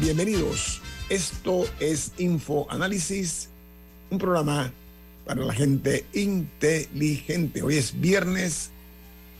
[0.00, 0.80] Bienvenidos.
[1.08, 3.48] Esto es Info Análisis,
[4.10, 4.72] un programa
[5.26, 7.62] para la gente inteligente.
[7.62, 8.70] Hoy es viernes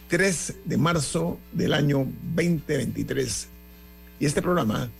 [0.08, 3.48] 3 de marzo del año 2023
[4.20, 4.90] y este programa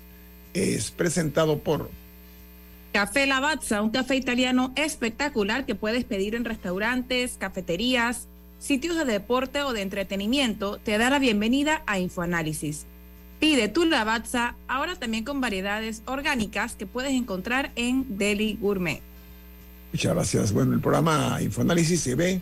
[0.55, 1.91] es presentado por
[2.93, 9.63] Café Lavazza, un café italiano espectacular que puedes pedir en restaurantes, cafeterías, sitios de deporte
[9.63, 10.79] o de entretenimiento.
[10.79, 12.87] Te da la bienvenida a Infoanálisis.
[13.41, 19.01] Pide tu Lavazza ahora también con variedades orgánicas que puedes encontrar en Deli Gourmet.
[19.93, 20.53] Muchas gracias.
[20.53, 22.41] Bueno, el programa Infoanálisis se ve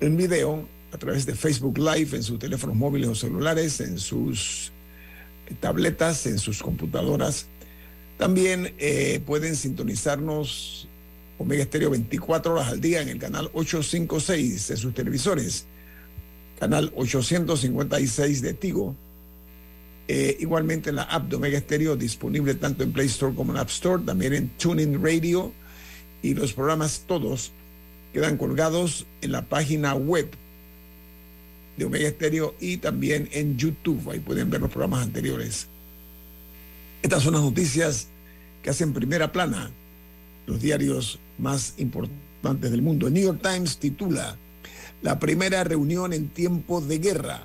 [0.00, 4.72] en video a través de Facebook Live en sus teléfonos móviles o celulares, en sus
[5.60, 7.46] tabletas, en sus computadoras.
[8.18, 10.88] También eh, pueden sintonizarnos
[11.38, 15.66] Omega Estéreo 24 horas al día en el canal 856 de sus televisores,
[16.58, 18.96] canal 856 de Tigo.
[20.08, 23.58] Eh, igualmente en la app de Omega Stereo, disponible tanto en Play Store como en
[23.58, 25.52] App Store, también en TuneIn Radio.
[26.22, 27.52] Y los programas todos
[28.12, 30.30] quedan colgados en la página web
[31.76, 34.10] de Omega Stereo y también en YouTube.
[34.10, 35.68] Ahí pueden ver los programas anteriores.
[37.02, 38.08] Estas son las noticias
[38.62, 39.70] que hacen primera plana
[40.46, 43.06] los diarios más importantes del mundo.
[43.06, 44.36] El New York Times titula
[45.02, 47.42] La primera reunión en tiempo de guerra.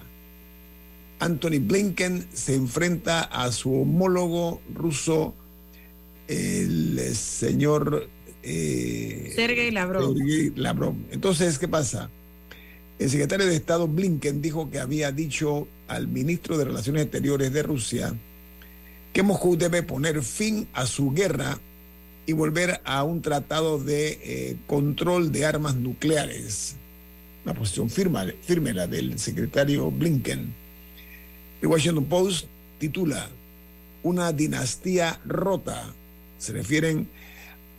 [1.19, 5.33] Anthony Blinken se enfrenta a su homólogo ruso,
[6.27, 8.07] el señor
[8.43, 10.15] eh, Sergei Lavrov.
[10.15, 10.95] Sergei Lavrov.
[11.11, 12.09] Entonces, ¿qué pasa?
[12.99, 17.63] El secretario de Estado Blinken dijo que había dicho al ministro de Relaciones Exteriores de
[17.63, 18.13] Rusia
[19.13, 21.59] que Moscú debe poner fin a su guerra
[22.25, 26.75] y volver a un tratado de eh, control de armas nucleares.
[27.43, 30.66] Una posición firme, firme la del secretario Blinken.
[31.61, 32.45] El Washington Post
[32.77, 33.29] titula
[34.03, 35.93] Una dinastía rota.
[36.37, 37.09] Se refieren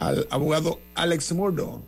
[0.00, 1.83] al abogado Alex Murdo,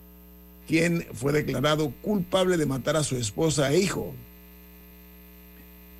[0.68, 4.14] quien fue declarado culpable de matar a su esposa e hijo.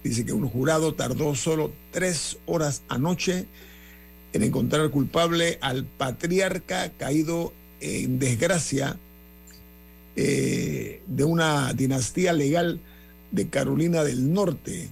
[0.04, 3.46] Dice que un jurado tardó solo tres horas anoche
[4.32, 8.96] en encontrar culpable al patriarca caído en desgracia
[10.14, 12.80] eh, de una dinastía legal
[13.32, 14.88] de Carolina del Norte.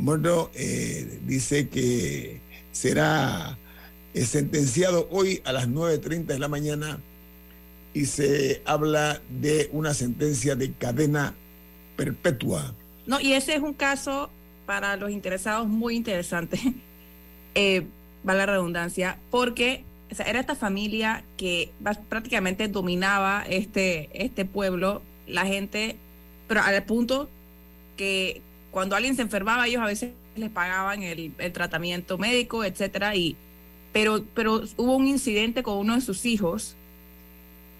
[0.00, 2.40] Murdo eh, dice que
[2.72, 3.58] será
[4.14, 6.98] eh, sentenciado hoy a las 9.30 de la mañana
[7.92, 11.34] y se habla de una sentencia de cadena
[11.96, 12.74] perpetua.
[13.06, 14.30] No, y ese es un caso
[14.64, 16.58] para los interesados muy interesante,
[17.54, 17.86] eh,
[18.26, 19.84] va la redundancia, porque
[20.26, 21.72] era esta familia que
[22.08, 25.96] prácticamente dominaba este, este pueblo, la gente,
[26.48, 27.28] pero al punto
[27.96, 28.40] que
[28.70, 33.36] cuando alguien se enfermaba, ellos a veces les pagaban el, tratamiento médico, etcétera, y
[33.92, 36.76] pero, pero hubo un incidente con uno de sus hijos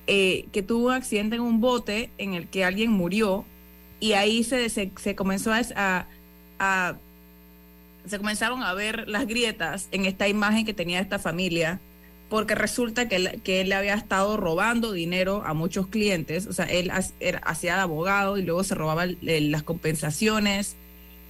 [0.06, 3.45] eh, que tuvo un accidente en un bote en el que alguien murió
[4.01, 6.06] y ahí se, se, se comenzó a,
[8.07, 11.81] se comenzaron a ver las grietas en esta imagen que tenía esta familia
[12.28, 16.65] porque resulta que él, que él había estado robando dinero a muchos clientes, o sea,
[16.65, 16.91] él
[17.43, 20.77] hacía de abogado y luego se robaba las compensaciones.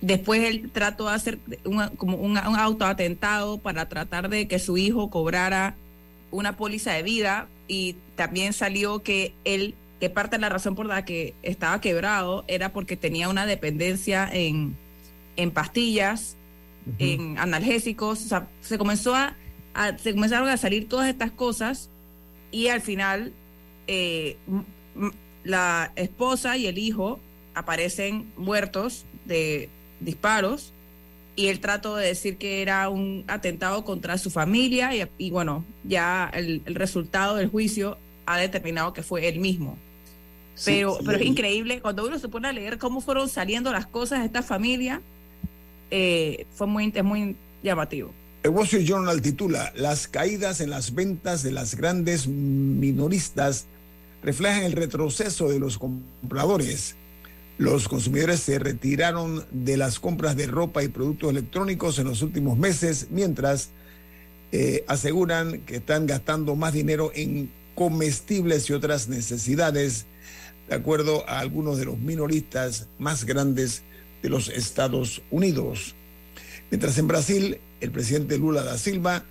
[0.00, 1.38] Después él trató de hacer
[1.96, 5.74] como un, un autoatentado para tratar de que su hijo cobrara
[6.30, 10.86] una póliza de vida y también salió que él, que parte de la razón por
[10.86, 14.76] la que estaba quebrado era porque tenía una dependencia en,
[15.36, 16.36] en pastillas,
[16.98, 19.36] en analgésicos, o sea, se comenzó a,
[19.98, 21.90] se comenzaron a salir todas estas cosas
[22.50, 23.32] y al final
[23.86, 24.36] eh,
[25.44, 27.20] la esposa y el hijo
[27.54, 29.68] aparecen muertos de
[30.00, 30.72] disparos
[31.36, 36.30] y él trató de decir que era un atentado contra su familia y, bueno, ya
[36.34, 39.78] el, el, resultado del juicio ha determinado que fue él mismo.
[40.64, 43.86] Pero, sí, pero es increíble, cuando uno se pone a leer cómo fueron saliendo las
[43.86, 45.00] cosas de esta familia,
[45.90, 48.12] eh, fue muy, es muy llamativo.
[48.42, 53.66] El Wall Street Journal titula Las caídas en las ventas de las grandes minoristas
[54.22, 56.96] reflejan el retroceso de los compradores.
[57.60, 62.56] Los consumidores se retiraron de las compras de ropa y productos electrónicos en los últimos
[62.56, 63.68] meses, mientras
[64.50, 70.06] eh, aseguran que están gastando más dinero en comestibles y otras necesidades,
[70.70, 73.82] de acuerdo a algunos de los minoristas más grandes
[74.22, 75.94] de los Estados Unidos.
[76.70, 79.26] Mientras en Brasil, el presidente Lula da Silva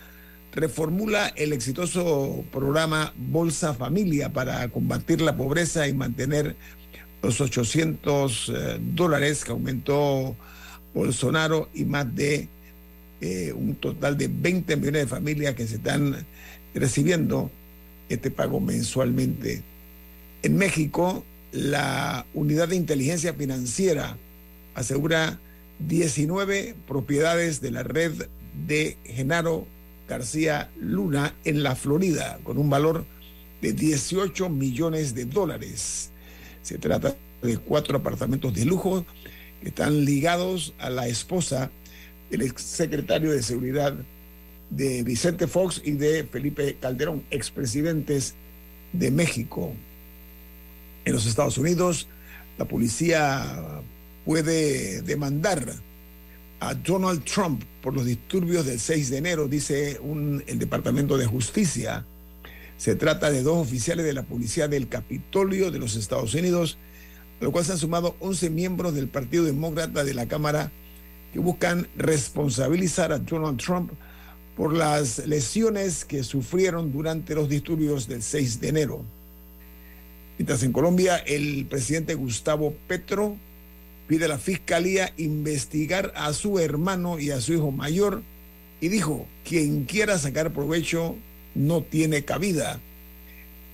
[0.51, 6.55] reformula el exitoso programa Bolsa Familia para combatir la pobreza y mantener
[7.21, 10.35] los 800 eh, dólares que aumentó
[10.93, 12.47] Bolsonaro y más de
[13.21, 16.25] eh, un total de 20 millones de familias que se están
[16.73, 17.51] recibiendo
[18.07, 19.61] este pago mensualmente.
[20.41, 24.17] En México, la unidad de inteligencia financiera
[24.73, 25.39] asegura
[25.79, 28.27] 19 propiedades de la red
[28.67, 29.67] de Genaro
[30.07, 33.05] García Luna en la Florida, con un valor
[33.61, 36.11] de 18 millones de dólares.
[36.69, 39.03] Se trata de cuatro apartamentos de lujo
[39.59, 41.71] que están ligados a la esposa
[42.29, 43.95] del exsecretario de Seguridad
[44.69, 48.35] de Vicente Fox y de Felipe Calderón, expresidentes
[48.93, 49.73] de México.
[51.05, 52.05] En los Estados Unidos,
[52.59, 53.81] la policía
[54.23, 55.73] puede demandar
[56.59, 61.25] a Donald Trump por los disturbios del 6 de enero, dice un, el Departamento de
[61.25, 62.05] Justicia.
[62.79, 66.77] Se trata de dos oficiales de la Policía del Capitolio de los Estados Unidos,
[67.41, 70.71] a lo cual se han sumado 11 miembros del Partido Demócrata de la Cámara
[71.33, 73.91] que buscan responsabilizar a Donald Trump
[74.55, 79.03] por las lesiones que sufrieron durante los disturbios del 6 de enero.
[80.37, 83.35] Mientras en Colombia el presidente Gustavo Petro
[84.07, 88.23] pide a la fiscalía investigar a su hermano y a su hijo mayor
[88.79, 91.17] y dijo, quien quiera sacar provecho
[91.55, 92.79] no tiene cabida.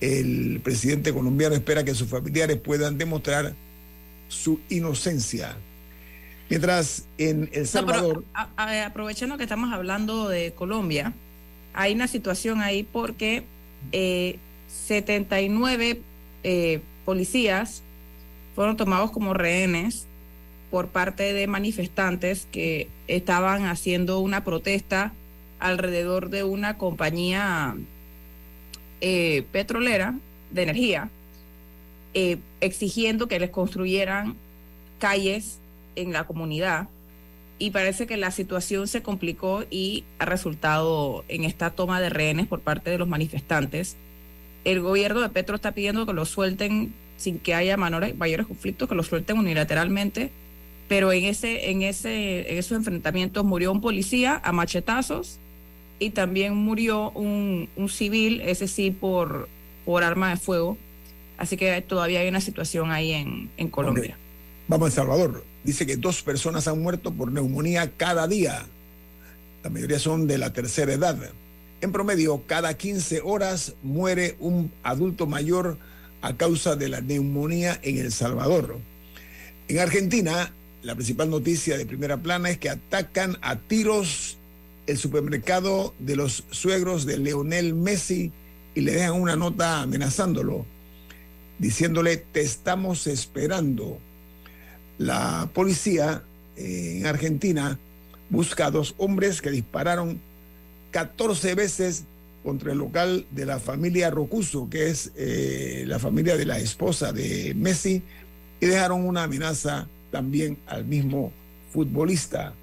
[0.00, 3.54] El presidente colombiano espera que sus familiares puedan demostrar
[4.28, 5.56] su inocencia.
[6.48, 8.24] Mientras en El Salvador...
[8.56, 11.12] aprovechando que estamos hablando de Colombia,
[11.74, 13.44] hay una situación ahí porque
[13.90, 16.00] 79 eh,
[16.44, 17.82] eh, policías
[18.54, 20.06] fueron tomados como rehenes
[20.70, 25.12] por parte de manifestantes que estaban haciendo una protesta
[25.58, 27.76] alrededor de una compañía
[29.00, 30.14] eh, petrolera
[30.50, 31.10] de energía,
[32.14, 34.36] eh, exigiendo que les construyeran
[34.98, 35.58] calles
[35.96, 36.88] en la comunidad.
[37.58, 42.46] Y parece que la situación se complicó y ha resultado en esta toma de rehenes
[42.46, 43.96] por parte de los manifestantes.
[44.64, 48.94] El gobierno de Petro está pidiendo que los suelten sin que haya mayores conflictos, que
[48.94, 50.30] los suelten unilateralmente
[50.88, 55.38] pero en ese, en ese, en esos enfrentamientos murió un policía a machetazos
[55.98, 59.48] y también murió un, un civil, ese sí por,
[59.84, 60.76] por arma de fuego.
[61.38, 64.16] Así que todavía hay una situación ahí en, en Colombia.
[64.68, 65.44] Vamos a El Salvador.
[65.64, 68.66] Dice que dos personas han muerto por neumonía cada día.
[69.62, 71.18] La mayoría son de la tercera edad.
[71.80, 75.76] En promedio, cada 15 horas muere un adulto mayor
[76.22, 78.78] a causa de la neumonía en El Salvador.
[79.68, 80.52] En Argentina,
[80.82, 84.38] la principal noticia de primera plana es que atacan a tiros
[84.86, 88.32] el supermercado de los suegros de Leonel Messi
[88.74, 90.66] y le dejan una nota amenazándolo,
[91.58, 93.98] diciéndole, te estamos esperando.
[94.98, 96.22] La policía
[96.56, 97.78] eh, en Argentina
[98.30, 100.20] busca a dos hombres que dispararon
[100.90, 102.04] 14 veces
[102.44, 107.12] contra el local de la familia Rocuso, que es eh, la familia de la esposa
[107.12, 108.02] de Messi,
[108.60, 111.32] y dejaron una amenaza también al mismo
[111.72, 112.54] futbolista.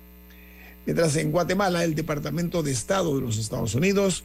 [0.86, 4.24] Mientras en Guatemala el Departamento de Estado de los Estados Unidos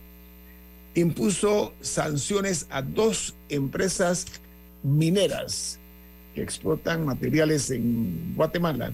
[0.94, 4.26] impuso sanciones a dos empresas
[4.82, 5.78] mineras
[6.34, 8.92] que explotan materiales en Guatemala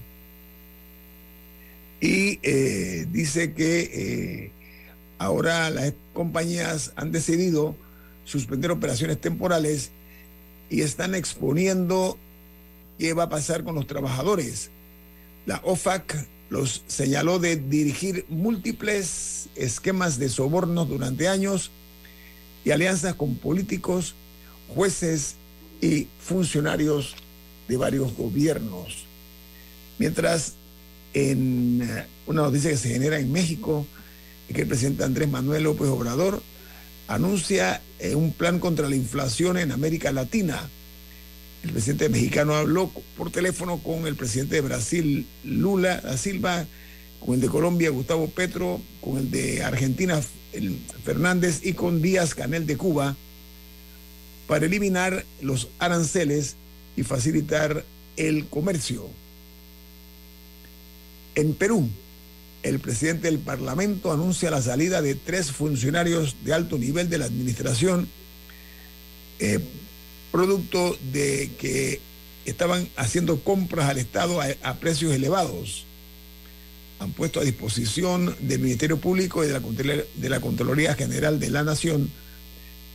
[2.01, 4.51] y eh, dice que eh,
[5.17, 7.75] ahora las compañías han decidido
[8.25, 9.91] suspender operaciones temporales
[10.69, 12.17] y están exponiendo
[12.99, 14.71] qué va a pasar con los trabajadores.
[15.45, 21.71] La OFAC los señaló de dirigir múltiples esquemas de sobornos durante años
[22.63, 24.15] y alianzas con políticos,
[24.67, 25.35] jueces
[25.81, 27.15] y funcionarios
[27.67, 29.05] de varios gobiernos.
[29.97, 30.53] Mientras
[31.13, 33.85] en eh, una noticia que se genera en México,
[34.53, 36.41] que el presidente Andrés Manuel López Obrador
[37.07, 40.69] anuncia eh, un plan contra la inflación en América Latina
[41.65, 46.67] el presidente mexicano habló por teléfono con el presidente de Brasil, Lula da Silva,
[47.19, 50.21] con el de Colombia, Gustavo Petro, con el de Argentina,
[51.03, 53.15] Fernández, y con Díaz Canel de Cuba,
[54.47, 56.55] para eliminar los aranceles
[56.95, 57.83] y facilitar
[58.15, 59.09] el comercio.
[61.33, 61.89] En Perú,
[62.61, 67.25] el presidente del Parlamento anuncia la salida de tres funcionarios de alto nivel de la
[67.25, 68.07] administración,
[69.39, 69.59] eh,
[70.35, 72.01] producto de que
[72.43, 75.85] estaban haciendo compras al Estado a, precios elevados.
[76.99, 81.63] Han puesto a disposición del Ministerio Público y de la, de Contraloría General de la
[81.63, 82.11] Nación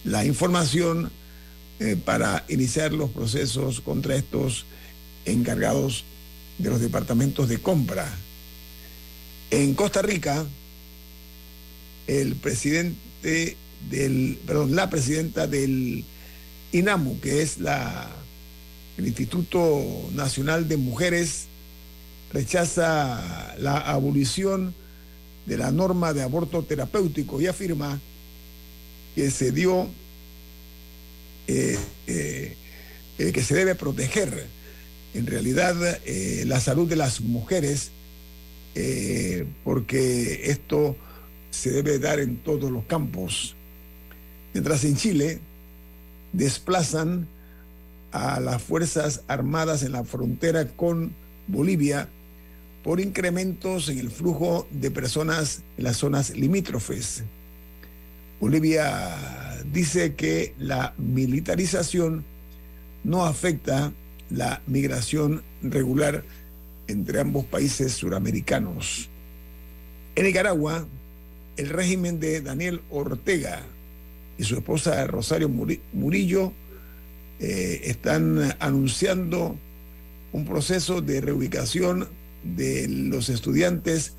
[0.05, 1.11] la información
[1.79, 4.67] eh, para iniciar los procesos contra estos
[5.25, 6.05] encargados
[6.59, 8.07] de los departamentos de compra
[9.51, 10.45] en Costa Rica,
[12.07, 13.57] el presidente
[13.89, 16.05] del, perdón, la presidenta del
[16.73, 18.09] INAMU, que es la,
[18.97, 21.47] el Instituto Nacional de Mujeres,
[22.33, 24.75] rechaza la abolición
[25.47, 28.01] de la norma de aborto terapéutico y afirma
[29.15, 29.89] que se dio,
[31.49, 32.57] eh, eh,
[33.19, 34.47] eh, que se debe proteger
[35.13, 35.75] en realidad
[36.45, 37.91] la salud de las mujeres
[39.65, 40.97] porque esto
[41.51, 43.57] se debe dar en todos los campos.
[44.55, 45.41] Mientras en Chile
[46.33, 47.27] desplazan
[48.13, 51.13] a las Fuerzas Armadas en la frontera con
[51.47, 52.09] Bolivia
[52.83, 57.25] por incrementos en el flujo de personas en las zonas limítrofes.
[58.41, 62.25] Bolivia dice que la militarización
[63.05, 63.93] no afecta
[64.31, 66.25] la migración regular
[66.87, 69.09] entre ambos países suramericanos.
[70.15, 70.87] En Nicaragua,
[71.57, 73.63] el régimen de Daniel Ortega
[74.41, 75.51] y su esposa Rosario
[75.93, 76.55] Murillo
[77.41, 79.59] eh, están anunciando
[80.33, 82.09] un proceso de reubicación
[82.43, 84.15] de los estudiantes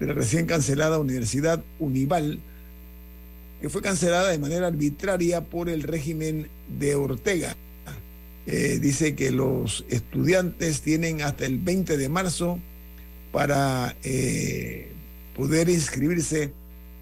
[0.00, 2.40] de la recién cancelada Universidad Unival,
[3.60, 6.48] que fue cancelada de manera arbitraria por el régimen
[6.78, 7.54] de Ortega.
[8.46, 12.58] Eh, dice que los estudiantes tienen hasta el 20 de marzo
[13.32, 14.92] para eh,
[15.36, 16.54] poder inscribirse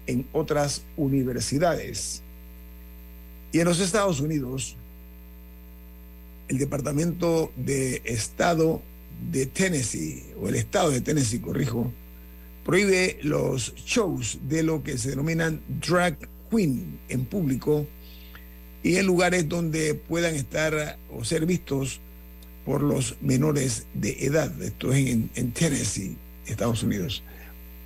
[0.05, 2.23] en otras universidades.
[3.51, 4.75] Y en los Estados Unidos,
[6.47, 8.81] el Departamento de Estado
[9.31, 11.91] de Tennessee, o el Estado de Tennessee, corrijo,
[12.63, 16.17] prohíbe los shows de lo que se denominan drag
[16.51, 17.87] queen en público
[18.83, 21.99] y en lugares donde puedan estar o ser vistos
[22.65, 24.61] por los menores de edad.
[24.61, 27.23] Esto es en, Tennessee, Estados Unidos.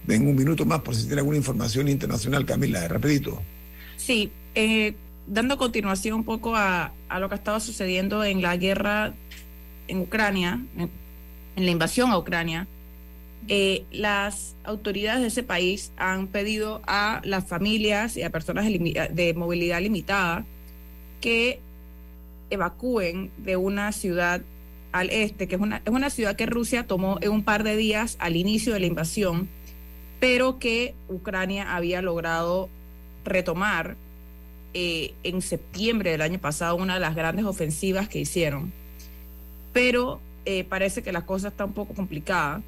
[0.05, 3.41] Ven un minuto más por si tiene alguna información internacional, Camila, rapidito.
[3.97, 4.95] Sí, eh,
[5.27, 9.13] dando continuación un poco a, lo que estaba sucediendo en la guerra
[9.87, 10.89] en Ucrania, en,
[11.65, 12.67] la invasión a Ucrania,
[13.47, 19.33] eh, las autoridades de ese país han pedido a las familias y a personas de
[19.35, 20.45] movilidad limitada
[21.19, 21.59] que
[22.49, 24.41] evacúen de una ciudad
[24.91, 27.75] al este, que es una, es una ciudad que Rusia tomó en un par de
[27.75, 29.47] días al inicio de la invasión,
[30.19, 32.69] pero que Ucrania había logrado
[33.23, 33.95] retomar
[34.73, 38.71] eh, en septiembre del año pasado, una de las grandes ofensivas que hicieron.
[39.73, 42.61] Pero eh, parece que la cosa está un poco complicada.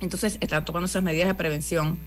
[0.00, 1.98] Entonces están tomando esas medidas de prevención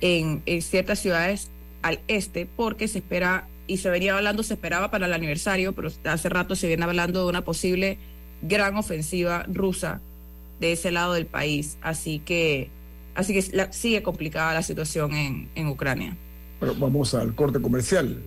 [0.00, 1.50] en, en ciertas ciudades
[1.82, 5.90] al este porque se espera y se venía hablando, se esperaba para el aniversario, pero
[6.04, 7.98] hace rato se viene hablando de una posible
[8.42, 10.00] gran ofensiva rusa
[10.58, 11.76] de ese lado del país.
[11.82, 12.70] Así que,
[13.14, 13.42] así que
[13.72, 16.16] sigue complicada la situación en, en Ucrania.
[16.60, 18.22] Vamos al corte comercial.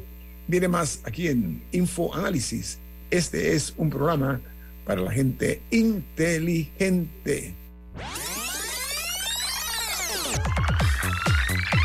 [0.48, 2.80] Viene más aquí en Info Análisis.
[3.10, 4.40] Este es un programa
[4.86, 7.56] para la gente inteligente.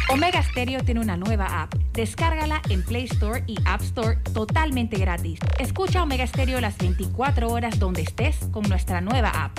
[0.09, 1.75] Omega Stereo tiene una nueva app.
[1.93, 5.41] Descárgala en Play Store y App Store totalmente gratis.
[5.59, 9.59] Escucha Omega Stereo las 24 horas donde estés con nuestra nueva app.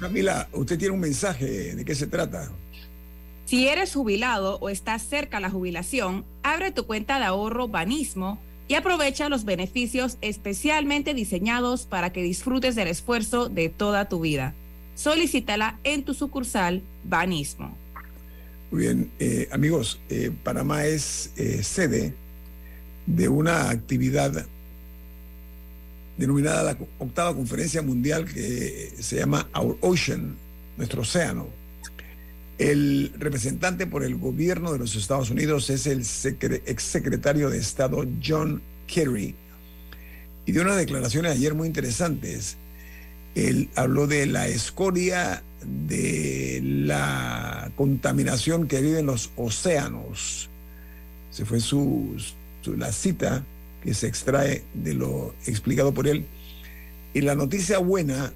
[0.00, 2.50] Camila, usted tiene un mensaje, ¿de qué se trata?
[3.44, 8.38] Si eres jubilado o estás cerca a la jubilación, abre tu cuenta de ahorro Banismo
[8.68, 14.54] y aprovecha los beneficios especialmente diseñados para que disfrutes del esfuerzo de toda tu vida.
[14.94, 17.76] Solicítala en tu sucursal Banismo.
[18.70, 22.14] Muy bien, eh, amigos, eh, Panamá es eh, sede
[23.06, 24.46] de una actividad
[26.16, 30.36] denominada la octava conferencia mundial que se llama Our Ocean,
[30.76, 31.48] nuestro océano.
[32.58, 36.00] El representante por el gobierno de los Estados Unidos es el
[36.66, 39.34] exsecretario de Estado John Kerry
[40.44, 42.56] y dio unas declaraciones ayer muy interesantes.
[43.34, 50.50] Él habló de la escoria, de la contaminación que viven los océanos.
[51.30, 52.14] Se fue su,
[52.60, 53.44] su la cita
[53.82, 56.26] que se extrae de lo explicado por él.
[57.14, 58.32] Y la noticia buena,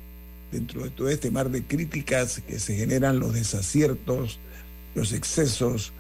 [0.53, 4.39] dentro de todo este mar de críticas que se generan, los desaciertos,
[4.95, 5.93] los excesos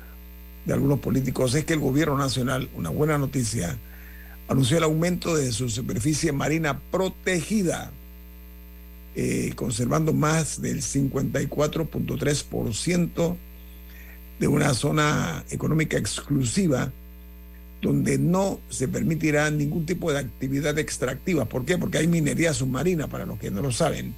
[0.64, 3.78] de algunos políticos, es que el gobierno nacional, una buena noticia,
[4.48, 7.92] anunció el aumento de su superficie marina protegida,
[9.14, 13.36] eh, conservando más del 54.3%
[14.38, 16.92] de una zona económica exclusiva
[17.82, 21.44] donde no se permitirá ningún tipo de actividad extractiva.
[21.44, 21.78] ¿Por qué?
[21.78, 24.14] Porque hay minería submarina, para los que no lo saben.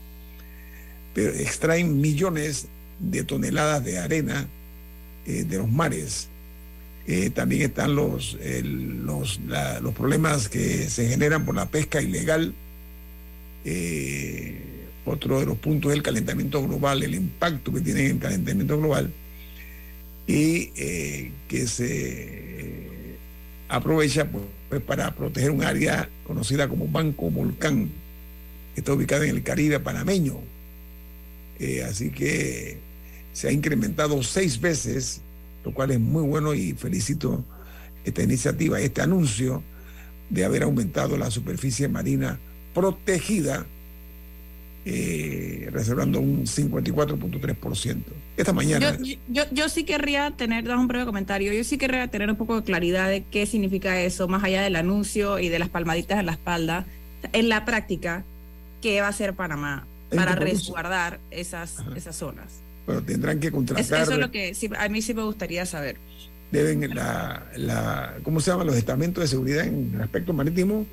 [1.14, 4.46] Pero extraen millones de toneladas de arena
[5.26, 6.28] eh, de los mares.
[7.06, 9.40] Eh, también están los, los,
[9.80, 12.54] los, problemas que se generan por la pesca ilegal.
[13.64, 14.60] Eh,
[15.04, 19.10] otro de los puntos es el calentamiento global, el impacto que tiene el calentamiento global
[20.26, 20.66] y
[21.49, 22.98] que se
[23.69, 27.91] aprovecha pues, pues, para proteger un área conocida como Banco Volcán,
[28.75, 30.37] que está ubicada en el Caribe panameño.
[31.59, 32.78] Eh, así que
[33.33, 35.21] se ha incrementado seis veces,
[35.65, 37.45] lo cual es muy bueno y felicito
[38.04, 39.63] esta iniciativa, este anuncio
[40.31, 42.39] de haber aumentado la superficie marina
[42.75, 43.67] protegida
[44.90, 48.02] eh, reservando un 54.3%.
[48.38, 48.96] Esta mañana.
[49.28, 52.56] Yo, yo, sí querría tener, dar un breve comentario, yo sí querría tener un poco
[52.56, 56.26] de claridad de qué significa eso, más allá del anuncio y de las palmaditas en
[56.26, 56.86] la espalda,
[57.34, 58.24] en la práctica,
[58.80, 62.46] ¿qué va a hacer Panamá para resguardar esas, esas zonas?
[62.86, 64.02] Bueno, tendrán que contratar.
[64.02, 65.96] Eso, es lo que a mí sí me gustaría saber.
[66.50, 70.86] Deben, la, la, ¿cómo se llaman los estamentos de seguridad en el aspecto marítimo?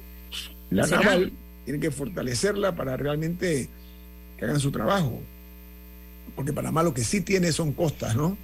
[0.69, 1.31] La naval
[1.63, 3.69] tienen que fortalecerla para realmente
[4.37, 5.21] que hagan su trabajo.
[6.35, 8.37] Porque Panamá lo que sí tiene son costas, ¿no?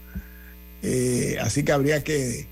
[0.84, 2.47] Eh, así que habría que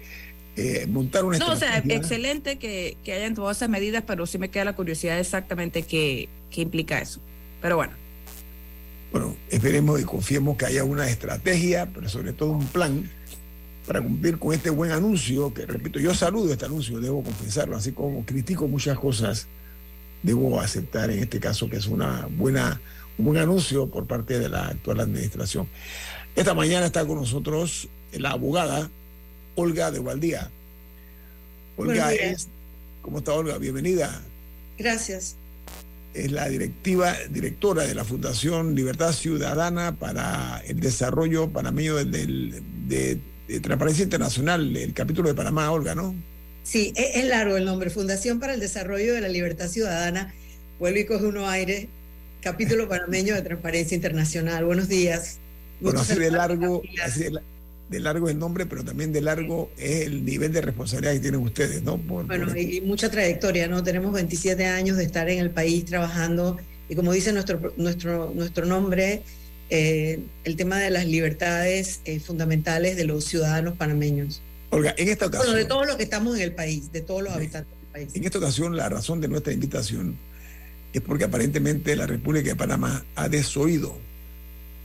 [0.56, 4.38] eh, montar una No, o sea, excelente que, que, hayan tomado esas medidas, pero sí
[4.38, 7.22] me queda la curiosidad exactamente qué, qué implica eso.
[7.62, 7.94] Pero bueno.
[9.12, 13.10] Bueno, esperemos y confiemos que haya una estrategia, pero sobre todo un plan
[13.88, 17.92] para cumplir con este buen anuncio, que repito, yo saludo este anuncio, debo confesarlo, así
[17.92, 19.48] como critico muchas cosas,
[20.22, 22.80] debo aceptar en este caso que es una buena
[23.28, 25.68] un anuncio por parte de la actual administración.
[26.36, 28.90] Esta mañana está con nosotros la abogada
[29.56, 30.50] Olga de Valdía.
[31.76, 32.48] Olga es,
[33.02, 33.58] ¿cómo está Olga?
[33.58, 34.22] Bienvenida.
[34.78, 35.36] Gracias.
[36.14, 43.20] Es la directiva, directora de la Fundación Libertad Ciudadana para el Desarrollo Panameño del, de,
[43.62, 46.16] Transparencia Internacional, el capítulo de Panamá, Olga, ¿no?
[46.64, 50.34] Sí, es, es, largo el nombre, Fundación para el Desarrollo de la Libertad Ciudadana.
[50.80, 51.90] Vuelve y coge uno aire
[52.42, 54.66] capítulo panameño de Transparencia Internacional.
[54.66, 55.40] Buenos días.
[55.82, 57.26] Bueno, así de largo, así
[57.90, 61.42] de, largo el nombre, pero también de largo es el nivel de responsabilidad que tienen
[61.42, 61.98] ustedes, ¿no?
[61.98, 63.84] bueno, y mucha trayectoria, ¿no?
[63.84, 66.58] Tenemos 27 años de estar en el país trabajando
[66.90, 69.22] y como dice nuestro, nuestro, nuestro nombre,
[69.70, 74.42] eh, el tema de las libertades eh, fundamentales de los ciudadanos panameños.
[74.72, 75.52] Olga, en esta ocasión...
[75.52, 78.16] Bueno, de todos los que estamos en el país, de todos los habitantes del país.
[78.16, 80.18] En esta ocasión, la razón de nuestra invitación
[80.94, 83.98] es porque aparentemente la República de Panamá ha desoído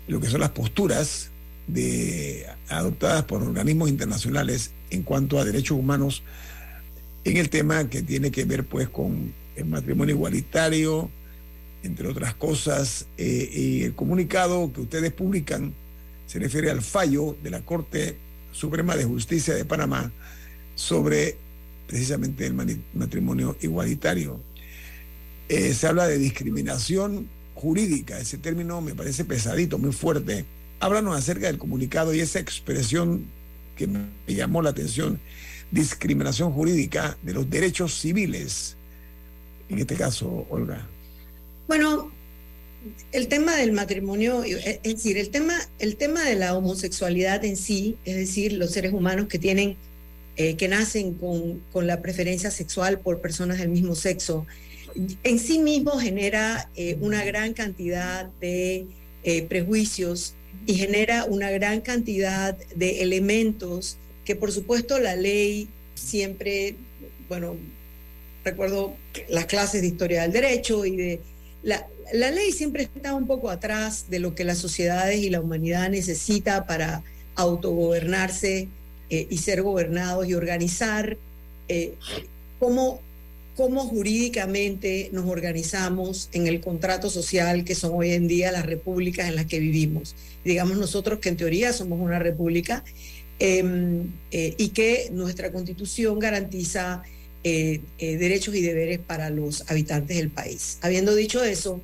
[0.07, 1.31] lo que son las posturas
[2.69, 6.23] adoptadas por organismos internacionales en cuanto a derechos humanos
[7.25, 11.11] en el tema que tiene que ver pues con el matrimonio igualitario,
[11.83, 15.75] entre otras cosas, eh, y el comunicado que ustedes publican
[16.27, 18.17] se refiere al fallo de la Corte
[18.53, 20.13] Suprema de Justicia de Panamá
[20.75, 21.37] sobre
[21.87, 22.55] precisamente el
[22.95, 24.41] matrimonio igualitario.
[25.49, 30.45] Eh, se habla de discriminación jurídica, ese término me parece pesadito, muy fuerte.
[30.81, 33.27] Háblanos acerca del comunicado y esa expresión
[33.77, 35.21] que me llamó la atención,
[35.71, 38.77] discriminación jurídica de los derechos civiles.
[39.69, 40.87] En este caso, Olga.
[41.67, 42.13] Bueno,
[43.13, 47.97] el tema del matrimonio, es decir, el tema, el tema de la homosexualidad en sí,
[48.05, 49.77] es decir, los seres humanos que tienen,
[50.37, 54.47] eh, que nacen con, con, la preferencia sexual por personas del mismo sexo,
[55.23, 58.87] en sí mismo genera eh, una gran cantidad de
[59.23, 60.35] eh, prejuicios
[60.67, 66.77] y genera una gran cantidad de elementos que por supuesto la ley siempre,
[67.29, 67.57] bueno,
[68.45, 68.95] recuerdo
[69.29, 71.21] las clases de historia del derecho y de
[71.63, 75.41] la, la ley siempre está un poco atrás de lo que las sociedades y la
[75.41, 77.03] humanidad necesita para
[77.35, 78.69] autogobernarse
[79.11, 81.17] eh, y ser gobernados y organizar
[81.69, 81.95] eh,
[82.59, 83.01] cómo,
[83.57, 89.29] cómo jurídicamente nos organizamos en el contrato social que son hoy en día las repúblicas
[89.29, 90.17] en las que vivimos.
[90.45, 92.85] Digamos nosotros que en teoría somos una república
[93.39, 97.03] em, eh, y que nuestra constitución garantiza
[97.45, 100.79] eh, eh, derechos y deberes para los habitantes del país.
[100.81, 101.81] Habiendo dicho eso,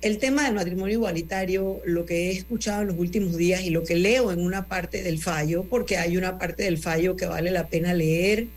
[0.00, 3.84] el tema del matrimonio igualitario, lo que he escuchado en los últimos días y lo
[3.84, 7.50] que leo en una parte del fallo, porque hay una parte del fallo que vale
[7.50, 8.48] la pena leer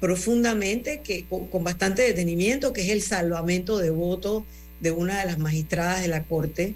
[0.00, 4.44] profundamente, que con, bastante detenimiento, que es el salvamento de voto
[4.80, 6.74] de una de las magistradas de la Corte.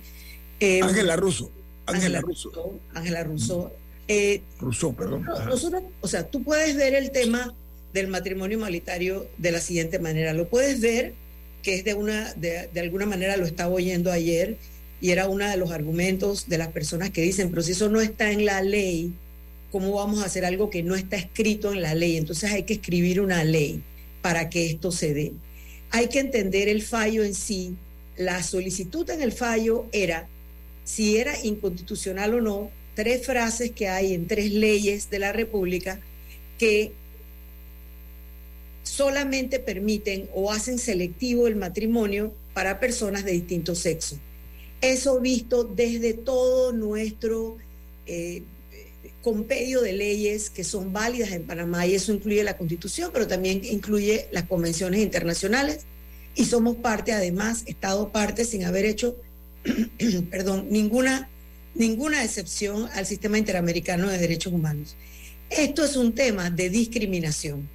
[0.61, 1.51] Em, Ángela Russo.
[1.87, 2.81] Ángela Russo.
[2.95, 3.73] Ángela Russo.
[4.09, 5.25] Eh, Russo, perdón.
[5.25, 7.55] Nosotros, o sea, tú puedes ver el tema
[7.93, 10.33] del matrimonio igualitario de la siguiente manera.
[10.33, 11.15] Lo puedes ver,
[11.63, 14.57] que es de una, de, alguna manera lo estaba oyendo ayer,
[15.01, 18.01] y era uno de los argumentos de las personas que dicen, pero si eso no
[18.01, 19.13] está en la ley,
[19.71, 22.17] ¿cómo vamos a hacer algo que no está escrito en la ley?
[22.17, 23.83] Entonces hay que escribir una ley
[24.23, 25.33] para que esto se dé.
[25.91, 27.77] Hay que entender el fallo en sí.
[28.17, 30.29] La solicitud en el fallo era
[30.85, 36.01] si era inconstitucional o no, tres frases que hay en tres leyes de la República
[36.59, 36.93] que
[38.83, 44.19] solamente permiten o hacen selectivo el matrimonio para personas de distinto sexo.
[44.81, 47.59] Eso visto desde todo nuestro
[48.07, 48.43] eh,
[49.23, 53.65] compendio de leyes que son válidas en Panamá y eso incluye la constitución, pero también
[53.65, 55.81] incluye las convenciones internacionales
[56.35, 59.17] y somos parte, además, Estado parte sin haber hecho,
[60.31, 61.29] perdón, ninguna,
[61.75, 64.97] ninguna excepción al sistema interamericano de derechos humanos.
[65.51, 67.69] Esto es un tema de discriminación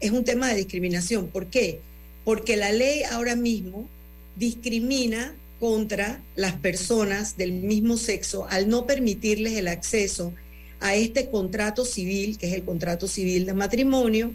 [0.00, 1.28] es un tema de discriminación.
[1.28, 1.80] ¿Por qué?
[2.24, 3.88] Porque la ley ahora mismo
[4.36, 10.34] discrimina contra las personas del mismo sexo al no permitirles el acceso
[10.80, 14.32] este contrato civil, que es el contrato civil de matrimonio,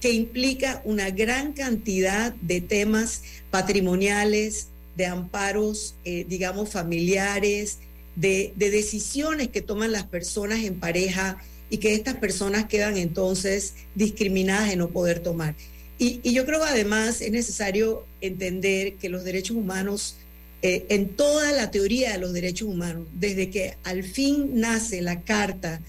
[0.00, 7.78] que implica una gran cantidad de temas patrimoniales, de amparos, eh, digamos, familiares,
[8.16, 11.38] de, de decisiones que toman las personas en pareja
[11.70, 15.54] y que estas personas quedan entonces discriminadas en no poder tomar.
[16.02, 20.16] Y, yo creo además es necesario entender que los derechos humanos,
[20.62, 25.22] eh, en toda la teoría de los derechos humanos, desde que al fin nace la
[25.22, 25.80] Carta,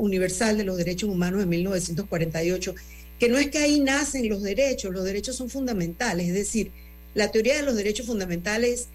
[0.00, 2.74] Universal de los Derechos Humanos en 1948,
[3.20, 6.72] que no es que ahí nacen los derechos, los derechos son fundamentales, es decir,
[7.14, 8.88] la teoría de los derechos fundamentales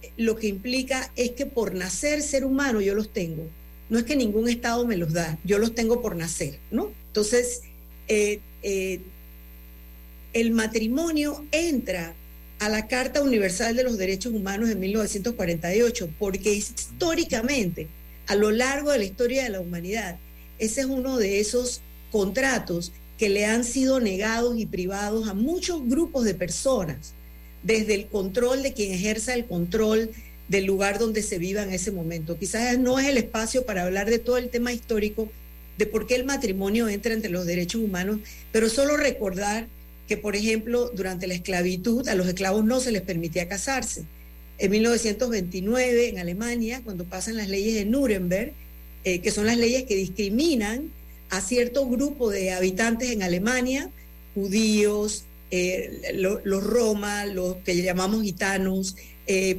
[0.00, 3.46] eh, lo que implica es que por nacer ser humano yo los tengo,
[3.90, 6.90] no es que ningún Estado me los da, yo los tengo por nacer, ¿no?
[7.08, 7.60] Entonces,
[8.08, 8.40] eh,
[10.32, 12.16] el matrimonio entra
[12.58, 17.88] a la Carta Universal de los Derechos Humanos de 1948, porque históricamente,
[18.26, 20.18] a lo largo de la historia de la humanidad,
[20.58, 25.86] ese es uno de esos contratos que le han sido negados y privados a muchos
[25.88, 27.14] grupos de personas,
[27.62, 30.10] desde el control de quien ejerza el control
[30.48, 32.38] del lugar donde se viva en ese momento.
[32.38, 35.28] Quizás no es el espacio para hablar de todo el tema histórico
[35.78, 38.20] de por qué el matrimonio entra entre los derechos humanos,
[38.52, 39.66] pero solo recordar
[40.08, 44.04] que, por ejemplo, durante la esclavitud a los esclavos no se les permitía casarse.
[44.58, 48.52] En 1929, en Alemania, cuando pasan las leyes de Nuremberg,
[49.04, 50.90] eh, que son las leyes que discriminan
[51.30, 53.90] a cierto grupo de habitantes en Alemania,
[54.34, 59.58] judíos, eh, los Roma, los que llamamos gitanos, eh,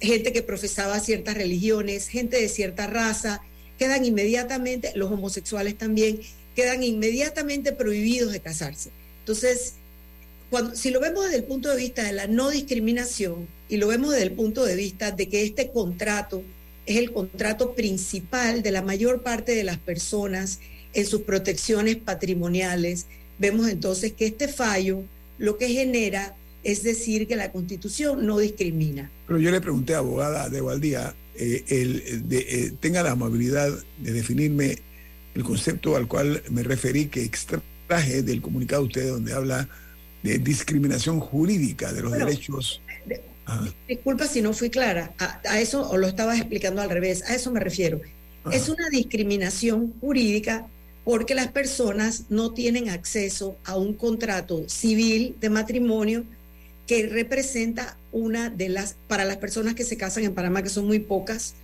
[0.00, 3.40] gente que profesaba ciertas religiones, gente de cierta raza,
[3.78, 6.20] quedan inmediatamente, los homosexuales también,
[6.54, 8.90] quedan inmediatamente prohibidos de casarse.
[9.26, 9.74] Entonces,
[10.50, 13.88] cuando, si lo vemos desde el punto de vista de la no discriminación y lo
[13.88, 16.44] vemos desde el punto de vista de que este contrato
[16.86, 20.60] es el contrato principal de la mayor parte de las personas
[20.94, 23.06] en sus protecciones patrimoniales,
[23.40, 25.02] vemos entonces que este fallo
[25.38, 29.10] lo que genera es decir que la constitución no discrimina.
[29.26, 34.12] Pero yo le pregunté a abogada de Valdía, eh, el, eh, tenga la amabilidad de
[34.12, 34.78] definirme
[35.34, 37.24] el concepto al cual me referí que
[37.88, 39.68] del comunicado de usted donde habla
[40.22, 42.80] de discriminación jurídica de los derechos.
[43.86, 47.52] Disculpa si no fui clara, a, eso o lo estabas explicando al revés, a eso
[47.52, 48.00] me refiero.
[48.50, 50.66] Es una discriminación jurídica
[51.04, 56.24] porque las personas no tienen acceso a un contrato civil de matrimonio
[56.86, 60.86] que representa una de las, para las personas que se casan en Panamá, que son
[60.86, 61.54] muy pocas,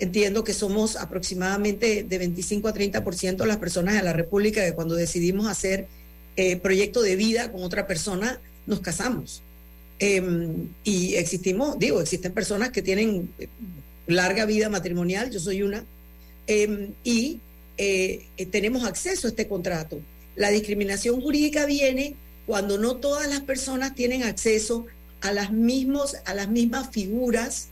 [0.00, 4.94] entiendo que somos aproximadamente de 25 a 30% las personas de la República que cuando
[4.94, 5.86] decidimos hacer
[6.36, 9.42] eh, proyecto de vida con otra persona, nos casamos.
[9.98, 13.48] Em, y existimos, digo, existen personas que tienen eh,
[14.06, 15.84] larga vida matrimonial, yo soy una,
[16.46, 17.40] em, y
[17.76, 20.00] eh, tenemos acceso a este contrato.
[20.34, 22.14] La discriminación jurídica viene
[22.46, 24.86] cuando no todas las personas tienen acceso
[25.20, 27.68] a las, mismos, a las mismas figuras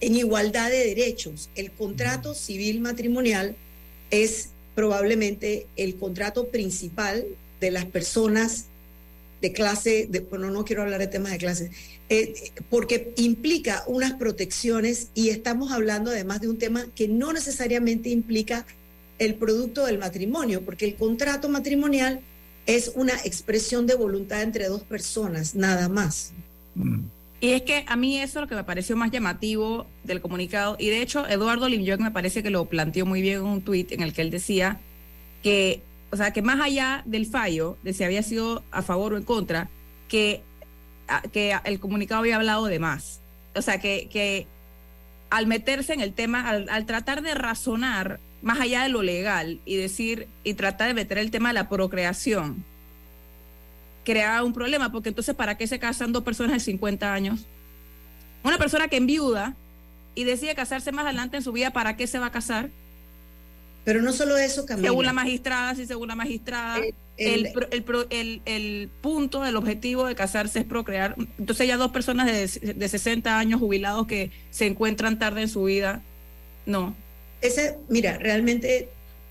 [0.00, 1.50] en igualdad de derechos.
[1.54, 3.56] El contrato civil matrimonial
[4.10, 7.24] es probablemente el contrato principal
[7.60, 8.66] de las personas
[9.40, 11.70] de clase, de, bueno, no quiero hablar de temas de clase,
[12.08, 18.10] eh, porque implica unas protecciones y estamos hablando además de un tema que no necesariamente
[18.10, 18.66] implica
[19.18, 22.20] el producto del matrimonio, porque el contrato matrimonial
[22.66, 26.32] es una expresión de voluntad entre dos personas, nada más.
[26.74, 27.00] Mm.
[27.40, 30.76] Y es que a mí eso es lo que me pareció más llamativo del comunicado.
[30.78, 33.92] Y de hecho, Eduardo Limjoc me parece que lo planteó muy bien en un tuit
[33.92, 34.78] en el que él decía
[35.42, 39.16] que, o sea, que más allá del fallo, de si había sido a favor o
[39.16, 39.70] en contra,
[40.06, 40.42] que,
[41.32, 43.20] que el comunicado había hablado de más.
[43.54, 44.46] O sea, que, que
[45.30, 49.60] al meterse en el tema, al, al tratar de razonar más allá de lo legal
[49.64, 52.64] y decir y tratar de meter el tema de la procreación,
[54.04, 57.46] crea un problema, porque entonces, ¿para qué se casan dos personas de 50 años?
[58.42, 59.54] Una persona que enviuda
[60.14, 62.70] y decide casarse más adelante en su vida, ¿para qué se va a casar?
[63.84, 64.88] Pero no solo eso, Camila.
[64.88, 67.50] Según la magistrada, sí, según la magistrada, eh, el,
[68.10, 71.16] el, el, punto, el objetivo de casarse es procrear.
[71.38, 75.64] Entonces ya dos personas de, de 60 años jubilados que se encuentran tarde en su
[75.64, 76.02] vida,
[76.66, 76.94] no.
[77.40, 78.90] Ese, mira, realmente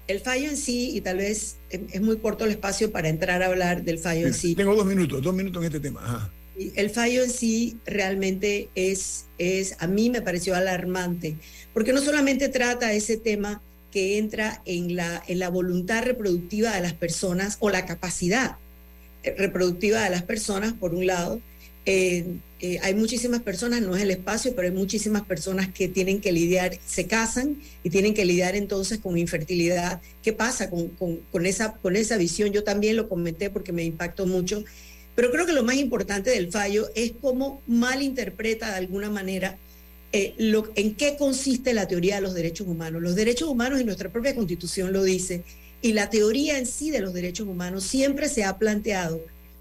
[0.09, 3.45] el fallo en sí, y tal vez es muy corto el espacio para entrar a
[3.45, 4.55] hablar del fallo en sí.
[4.55, 6.33] Tengo dos minutos, dos minutos en este tema.
[6.57, 11.37] El fallo en sí realmente es, es, a mí me pareció alarmante,
[11.75, 16.81] porque no solamente trata ese tema que entra en la, en la voluntad reproductiva de
[16.81, 18.57] las personas o la capacidad
[19.37, 21.39] reproductiva de las personas, por un lado,
[21.91, 22.23] eh,
[22.59, 26.31] eh, hay muchísimas personas, no es el espacio, pero hay muchísimas personas que tienen que
[26.31, 29.99] lidiar, se casan y tienen que lidiar entonces con infertilidad.
[30.21, 32.51] ¿Qué pasa con, con, esa, con esa visión?
[32.51, 34.63] Yo también lo comenté porque me impactó mucho,
[35.15, 39.57] pero creo que lo más importante del fallo es cómo malinterpreta de alguna manera
[40.11, 43.01] eh, lo, en qué consiste la teoría de los derechos humanos.
[43.01, 45.43] Los derechos humanos y nuestra propia constitución lo dice,
[45.81, 49.19] y la teoría en sí de los derechos humanos siempre se ha planteado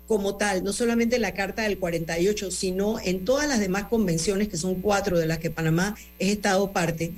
[0.08, 4.48] como tal, no solamente en la Carta del 48, sino en todas las demás convenciones,
[4.48, 7.12] que son cuatro de las que Panamá es Estado parte,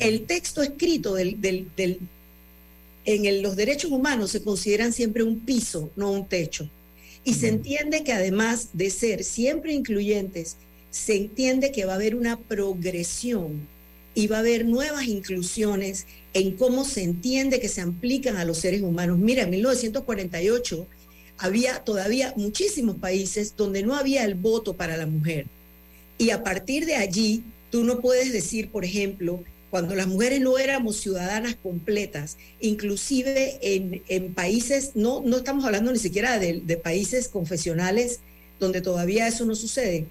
[0.00, 1.38] el texto escrito del,
[3.04, 6.68] en los derechos humanos se consideran siempre un piso, no un techo.
[7.24, 10.56] Y se entiende que además de ser siempre incluyentes,
[10.90, 13.68] se entiende que va a haber una progresión
[14.16, 18.58] y va a haber nuevas inclusiones en cómo se entiende que se aplican a los
[18.58, 19.18] seres humanos.
[19.18, 20.88] Mira, en 1948
[21.42, 25.46] había todavía muchísimos países donde no había el voto para la mujer.
[26.16, 30.56] Y a partir de allí, tú no puedes decir, por ejemplo, cuando las mujeres no
[30.56, 37.26] éramos ciudadanas completas, inclusive en, países, no, no estamos hablando ni siquiera de, de países
[37.26, 38.20] confesionales
[38.60, 40.06] donde todavía eso no sucede,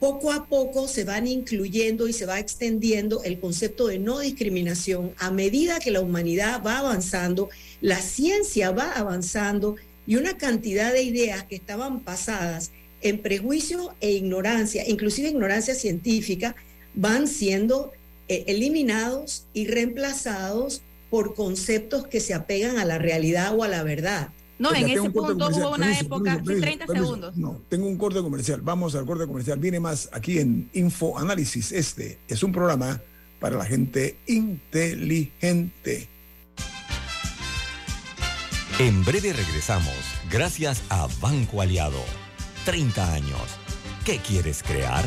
[0.00, 5.12] poco a poco se van incluyendo y se va extendiendo el concepto de no discriminación
[5.18, 7.50] a medida que la humanidad va avanzando,
[7.82, 14.12] la ciencia va avanzando y una cantidad de ideas que estaban pasadas en prejuicio e
[14.12, 16.54] ignorancia, inclusive ignorancia científica,
[16.94, 17.92] van siendo
[18.28, 23.82] eh, eliminados y reemplazados por conceptos que se apegan a la realidad o a la
[23.82, 24.30] verdad.
[24.58, 27.36] No, en ese punto hubo una época, 30 segundos.
[27.36, 28.60] No, tengo un corte comercial.
[28.62, 29.58] Vamos al corte comercial.
[29.58, 31.72] Viene más aquí en Info Análisis.
[31.72, 33.00] Este es un programa
[33.40, 36.08] para la gente inteligente.
[38.82, 39.94] En breve regresamos,
[40.28, 42.02] gracias a Banco Aliado.
[42.64, 43.40] 30 años.
[44.04, 45.04] ¿Qué quieres crear?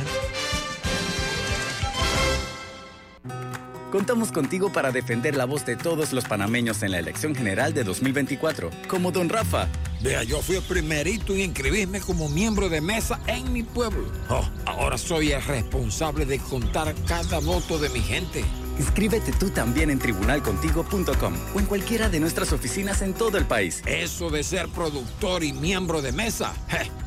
[3.92, 7.84] Contamos contigo para defender la voz de todos los panameños en la elección general de
[7.84, 9.68] 2024, como don Rafa.
[10.02, 14.10] Vea, yo fui el primerito en inscribirme como miembro de mesa en mi pueblo.
[14.30, 18.46] Oh, ahora soy el responsable de contar cada voto de mi gente.
[18.78, 23.82] Inscríbete tú también en tribunalcontigo.com o en cualquiera de nuestras oficinas en todo el país.
[23.86, 26.54] Eso de ser productor y miembro de mesa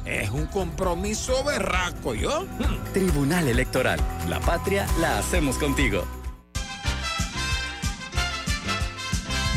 [0.04, 2.46] es un compromiso berraco, ¿yo?
[2.92, 4.00] Tribunal Electoral.
[4.28, 6.04] La patria la hacemos contigo.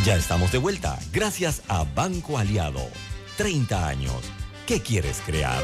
[0.05, 2.81] Ya estamos de vuelta, gracias a Banco Aliado.
[3.37, 4.13] 30 años.
[4.65, 5.63] ¿Qué quieres crear?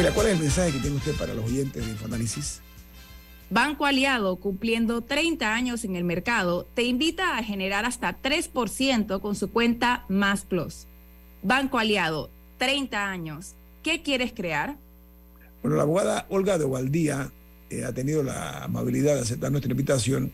[0.00, 2.62] Camila, ¿cuál es el mensaje que tiene usted para los oyentes de Infoanálisis?
[3.50, 9.36] Banco Aliado, cumpliendo 30 años en el mercado, te invita a generar hasta 3% con
[9.36, 10.86] su cuenta Más Plus.
[11.42, 13.56] Banco Aliado, 30 años.
[13.82, 14.78] ¿Qué quieres crear?
[15.62, 17.30] Bueno, la abogada Olga de Ovaldía
[17.68, 20.32] eh, ha tenido la amabilidad de aceptar nuestra invitación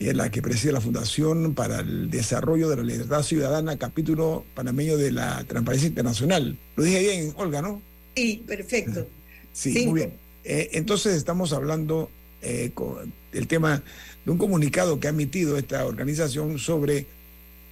[0.00, 4.96] es la que preside la Fundación para el Desarrollo de la Libertad Ciudadana, capítulo panameño
[4.96, 6.58] de la Transparencia Internacional.
[6.74, 7.80] Lo dije bien, Olga, ¿no?
[8.16, 9.06] Sí, perfecto.
[9.52, 10.12] Sí, muy bien.
[10.44, 12.10] Eh, entonces estamos hablando
[12.42, 13.82] eh, con el tema
[14.22, 17.06] de un comunicado que ha emitido esta organización sobre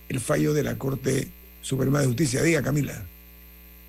[0.08, 1.28] el fallo de la Corte
[1.60, 2.42] Suprema de Justicia.
[2.42, 3.02] Diga, Camila.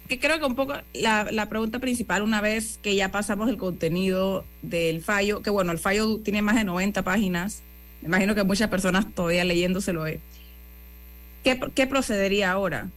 [0.09, 3.55] Que creo que un poco la, la pregunta principal, una vez que ya pasamos el
[3.55, 7.61] contenido del fallo, que bueno, el fallo tiene más de 90 páginas,
[8.01, 10.05] me imagino que muchas personas todavía leyéndoselo.
[10.05, 10.19] Eh.
[11.45, 12.89] ¿Qué, ¿Qué procedería ahora?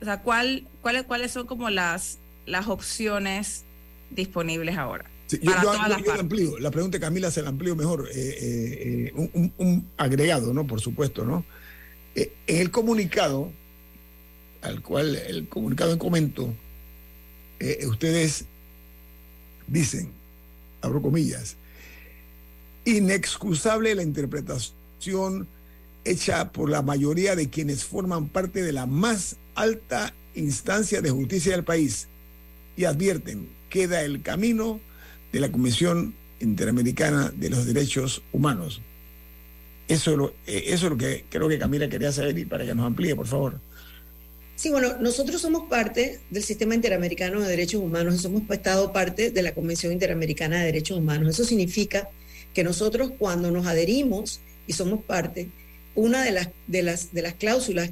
[0.00, 3.64] O sea, ¿cuál, cuáles, ¿cuáles son como las, las opciones
[4.10, 5.04] disponibles ahora?
[5.26, 8.08] Sí, yo, yo, yo, yo la amplío, la pregunta de Camila se la amplío mejor,
[8.14, 10.66] eh, eh, un, un, un, agregado, ¿no?
[10.66, 11.44] Por supuesto, ¿no?
[12.14, 13.52] Eh, en el comunicado,
[14.62, 16.54] al cual el comunicado en comento,
[17.86, 18.46] ustedes
[19.66, 20.12] dicen,
[20.80, 21.56] abro comillas,
[22.84, 25.46] inexcusable la interpretación
[26.04, 31.52] hecha por la mayoría de quienes forman parte de la más alta instancia de justicia
[31.52, 32.08] del país
[32.78, 34.80] y advierten, queda el camino
[35.32, 38.80] de la Comisión Interamericana de los Derechos Humanos.
[39.88, 42.76] Eso es lo, eso es lo que creo que Camila quería saber y para que
[42.76, 43.58] nos amplíe, por favor.
[44.54, 49.32] Sí, bueno, nosotros somos parte del Sistema Interamericano de Derechos Humanos y somos estado parte
[49.32, 51.30] de la Convención Interamericana de Derechos Humanos.
[51.30, 52.08] Eso significa
[52.54, 54.38] que nosotros cuando nos adherimos
[54.68, 55.48] y somos parte,
[55.96, 57.90] una de las, de las, de las cláusulas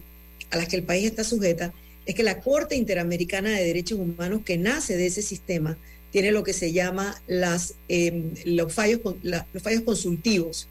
[0.53, 1.73] a las que el país está sujeta
[2.07, 5.77] es que la Corte Interamericana de Derechos Humanos, que nace de ese sistema,
[6.11, 10.69] tiene lo que se llama las, eh, los, fallos, la, los fallos consultivos.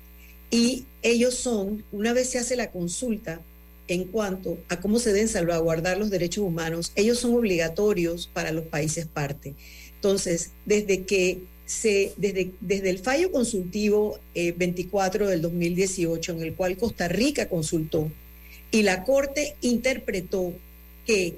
[0.49, 3.41] Y ellos son, una vez se hace la consulta
[3.87, 8.65] en cuanto a cómo se deben salvaguardar los derechos humanos, ellos son obligatorios para los
[8.65, 9.53] países parte.
[9.95, 16.55] Entonces, desde que se, desde, desde el fallo consultivo eh, 24 del 2018, en el
[16.55, 18.11] cual Costa Rica consultó,
[18.71, 20.53] y la Corte interpretó
[21.05, 21.37] que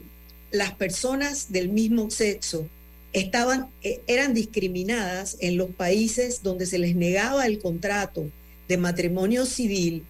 [0.52, 2.68] las personas del mismo sexo
[3.14, 8.30] eh, eran discriminadas en los países donde se les negaba el contrato
[8.68, 10.04] de matrimonio civil,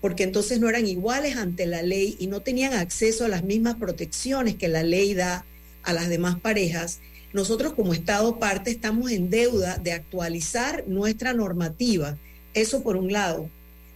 [0.00, 3.74] porque entonces no eran iguales ante la ley y no tenían acceso a las mismas
[3.74, 5.44] protecciones que la ley da
[5.82, 7.00] a las demás parejas.
[7.34, 12.16] Nosotros como Estado parte estamos en deuda de actualizar nuestra normativa.
[12.54, 13.50] Eso por un lado.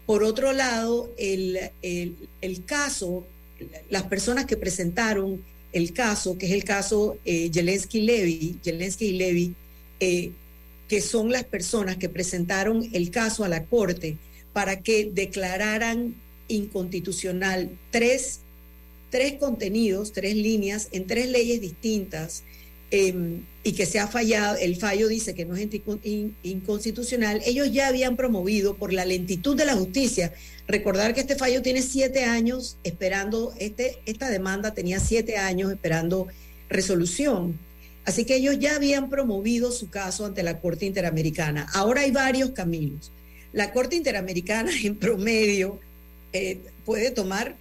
[0.05, 3.25] Por otro lado, el, el caso,
[3.91, 5.43] las personas que presentaron
[5.73, 9.55] el caso, que es el caso eh, Zelensky Levy, Levy,
[10.01, 10.33] eh,
[10.89, 14.17] que son las personas que presentaron el caso a la Corte
[14.53, 16.15] para que declararan
[16.49, 18.41] inconstitucional tres,
[19.11, 22.45] tres contenidos, tres líneas en tres leyes distintas
[22.91, 25.69] eh, y que se ha fallado, el fallo dice que no es
[26.43, 30.33] inconstitucional, ellos ya habían promovido por la lentitud de la justicia.
[30.67, 36.29] Recordar que este fallo tiene siete años esperando, este, esta demanda tenía siete años esperando
[36.71, 37.59] resolución.
[38.07, 41.67] Así que ellos ya habían promovido su caso ante la Corte Interamericana.
[41.75, 43.13] Ahora hay varios caminos.
[43.53, 45.79] La Corte Interamericana en promedio
[46.33, 47.55] eh, puede tomar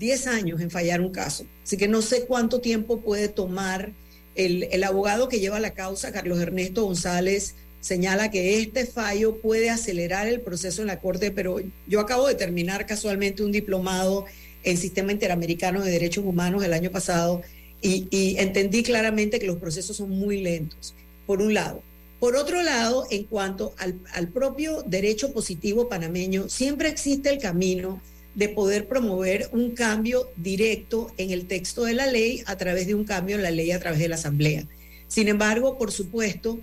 [0.00, 1.46] 10 años en fallar un caso.
[1.62, 3.92] Así que no sé cuánto tiempo puede tomar
[4.34, 10.26] el, abogado que lleva la causa, Carlos Ernesto González señala que este fallo puede acelerar
[10.26, 14.24] el proceso en la Corte, pero yo acabo de terminar casualmente un diplomado
[14.62, 17.42] en Sistema Interamericano de Derechos Humanos el año pasado
[17.82, 20.94] y, entendí claramente que los procesos son muy lentos,
[21.26, 21.82] por un lado.
[22.18, 28.00] Por otro lado, en cuanto al, propio derecho positivo panameño, siempre existe el camino
[28.34, 32.94] de poder promover un cambio directo en el texto de la ley a través de
[32.94, 34.66] un cambio en la ley a través de la Asamblea.
[35.06, 36.58] Sin embargo, por supuesto,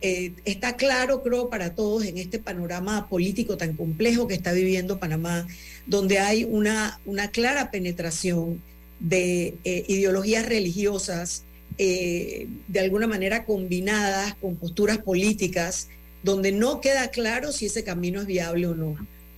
[0.00, 4.98] eh, está claro, creo, para todos en este panorama político tan complejo que está viviendo
[4.98, 5.46] Panamá,
[5.86, 8.62] donde hay una, una clara penetración
[9.00, 11.44] de eh, ideologías religiosas,
[11.78, 15.88] eh, de alguna manera combinadas con posturas políticas,
[16.22, 18.96] donde no queda claro si ese camino es viable o no.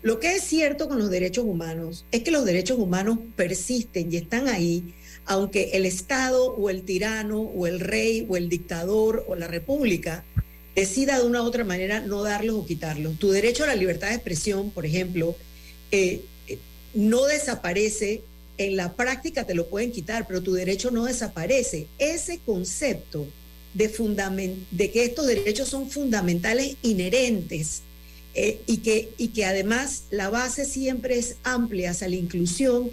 [0.09, 4.17] Lo que es cierto con los derechos humanos es que los derechos humanos persisten y
[4.17, 4.95] están ahí,
[5.27, 10.25] aunque el Estado o el tirano o el rey o el dictador o la república
[10.75, 13.19] decida de una u otra manera no darlos o quitarlos.
[13.19, 15.37] Tu derecho a la libertad de expresión, por ejemplo,
[15.91, 16.23] eh,
[16.95, 18.23] no desaparece,
[18.57, 21.87] en la práctica te lo pueden quitar, pero tu derecho no desaparece.
[21.99, 23.27] Ese concepto
[23.75, 27.83] de, de que estos derechos son fundamentales inherentes
[28.35, 32.91] eh, y, que, y que además la base siempre es amplia hacia la inclusión,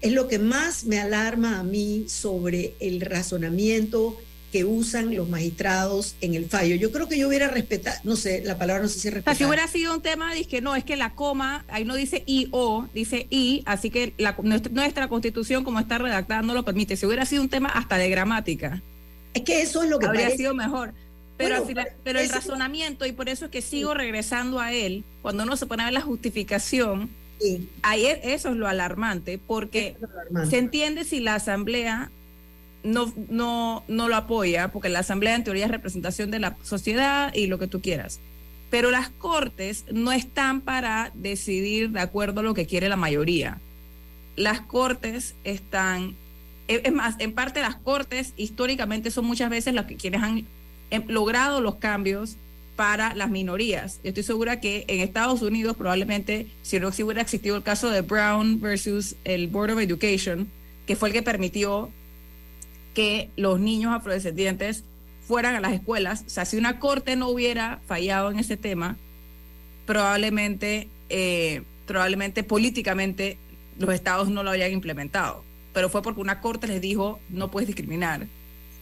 [0.00, 4.16] es lo que más me alarma a mí sobre el razonamiento
[4.52, 6.74] que usan los magistrados en el fallo.
[6.76, 9.36] Yo creo que yo hubiera respetado, no sé, la palabra no sé si respetar.
[9.36, 12.48] si hubiera sido un tema, que no, es que la coma, ahí no dice I
[12.50, 16.96] o, dice I, así que la, nuestra, constitución como está redactada no lo permite.
[16.96, 18.82] Si hubiera sido un tema hasta de gramática.
[19.34, 20.94] Es que eso es lo que habría sido mejor.
[21.38, 21.64] Pero,
[22.02, 25.66] pero el razonamiento, y por eso es que sigo regresando a él, cuando uno se
[25.66, 27.08] pone a ver la justificación,
[27.82, 29.96] ahí eso es lo alarmante, porque
[30.50, 32.10] se entiende si la asamblea
[32.82, 37.34] no, no, no lo apoya, porque la Asamblea en teoría es representación de la sociedad
[37.34, 38.20] y lo que tú quieras.
[38.70, 43.58] Pero las Cortes no están para decidir de acuerdo a lo que quiere la mayoría.
[44.36, 46.14] Las Cortes están,
[46.68, 50.46] es más, en parte las Cortes históricamente son muchas veces las que quienes han
[51.08, 52.36] logrado los cambios
[52.76, 53.98] para las minorías.
[54.04, 58.60] Estoy segura que en Estados Unidos probablemente, si no hubiera existido el caso de Brown
[58.60, 60.48] versus el Board of Education,
[60.86, 61.90] que fue el que permitió
[62.94, 64.84] que los niños afrodescendientes
[65.26, 66.24] fueran a las escuelas.
[66.26, 68.96] O sea, si una corte no hubiera fallado en ese tema,
[69.84, 73.38] probablemente, eh, probablemente políticamente
[73.78, 75.42] los estados no lo habrían implementado.
[75.72, 78.26] Pero fue porque una corte les dijo no puedes discriminar.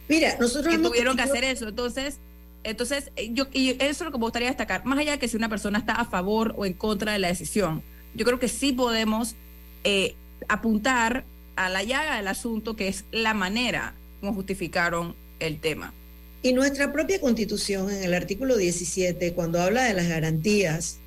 [0.07, 1.67] Mira, nosotros que tuvieron que hacer eso.
[1.67, 2.17] Entonces,
[2.63, 4.85] entonces yo y eso es lo que me gustaría destacar.
[4.85, 7.27] Más allá de que si una persona está a favor o en contra de la
[7.27, 7.83] decisión,
[8.13, 9.35] yo creo que sí podemos
[9.83, 10.15] eh,
[10.47, 15.93] apuntar a la llaga del asunto, que es la manera como justificaron el tema.
[16.43, 20.99] Y nuestra propia constitución, en el artículo 17, cuando habla de las garantías,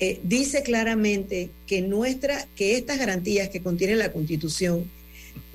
[0.00, 4.90] eh, dice claramente que, nuestra, que estas garantías que contiene la constitución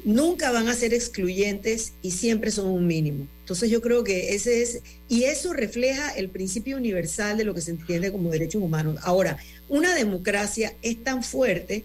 [0.04, 3.28] nunca van a ser excluyentes y siempre son un mínimo.
[3.40, 7.62] Entonces yo creo que ese es, y eso refleja el principio universal de lo que
[7.62, 9.00] se entiende como derechos humanos.
[9.04, 9.38] Ahora,
[9.70, 11.84] una democracia es tan fuerte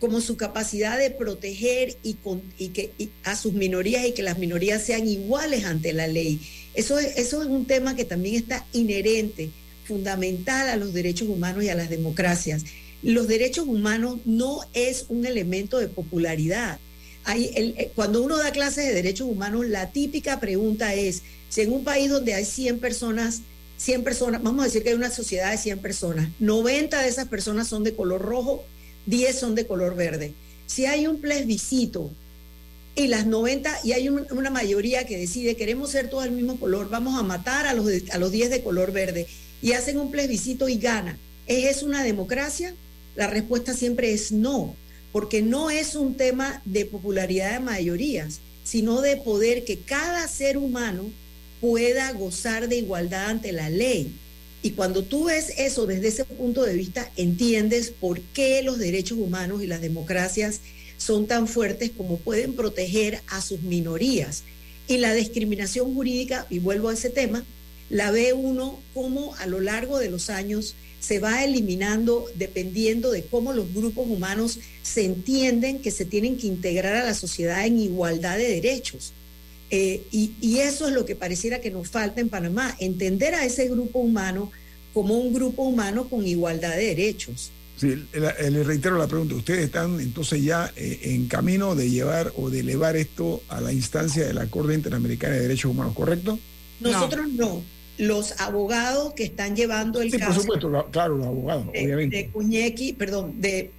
[0.00, 2.14] como su capacidad de proteger y,
[2.68, 2.90] que,
[3.22, 6.40] a sus minorías y que las minorías sean iguales ante la ley.
[6.74, 9.50] Eso es, eso es un tema que también está inherente,
[9.84, 12.64] fundamental a los derechos humanos y a las democracias.
[13.02, 16.78] Los derechos humanos no es un elemento de popularidad.
[17.26, 21.84] Eh, cuando uno da clases de derechos humanos, la típica pregunta es, si en un
[21.84, 23.40] país donde hay 100 personas,
[23.78, 27.28] 100 personas, vamos a decir que hay una sociedad de 100 personas, 90 de esas
[27.28, 28.64] personas son de color rojo
[29.06, 30.34] 10 son de color verde.
[30.66, 32.10] Si hay un plebiscito
[32.96, 36.88] y las 90 y hay una mayoría que decide queremos ser todos del mismo color,
[36.90, 39.26] vamos a matar a los, a los 10 de color verde
[39.60, 41.18] y hacen un plebiscito y gana.
[41.46, 42.74] ¿Es una democracia?
[43.16, 44.74] La respuesta siempre es no,
[45.14, 50.58] porque no es un tema de popularidad de mayorías, sino de poder que cada ser
[50.58, 51.08] humano
[51.60, 54.12] pueda gozar de igualdad ante la ley.
[54.60, 59.16] Y cuando tú ves eso desde ese punto de vista, entiendes por qué los derechos
[59.16, 60.62] humanos y las democracias
[60.96, 64.42] son tan fuertes como pueden proteger a sus minorías.
[64.88, 67.44] Y la discriminación jurídica, y vuelvo a ese tema,
[67.88, 70.74] la ve uno como a lo largo de los años
[71.04, 76.46] se va eliminando dependiendo de cómo los grupos humanos se entienden que se tienen que
[76.46, 79.12] integrar a la sociedad en igualdad de derechos.
[79.70, 83.68] Eh, y, eso es lo que pareciera que nos falta en Panamá, entender a ese
[83.68, 84.50] grupo humano
[84.94, 87.50] como un grupo humano con igualdad de derechos.
[87.76, 92.48] Sí, le, reitero la pregunta, ustedes están entonces ya eh, en camino de llevar o
[92.48, 96.38] de elevar esto a la instancia de la Corte Interamericana de Derechos Humanos, ¿correcto?
[96.80, 97.62] Nosotros no.
[97.98, 100.32] Los abogados que están llevando el Sí, caso.
[100.32, 102.16] por supuesto, claro, los abogados, de, obviamente.
[102.16, 103.70] de Kuñeki, perdón, de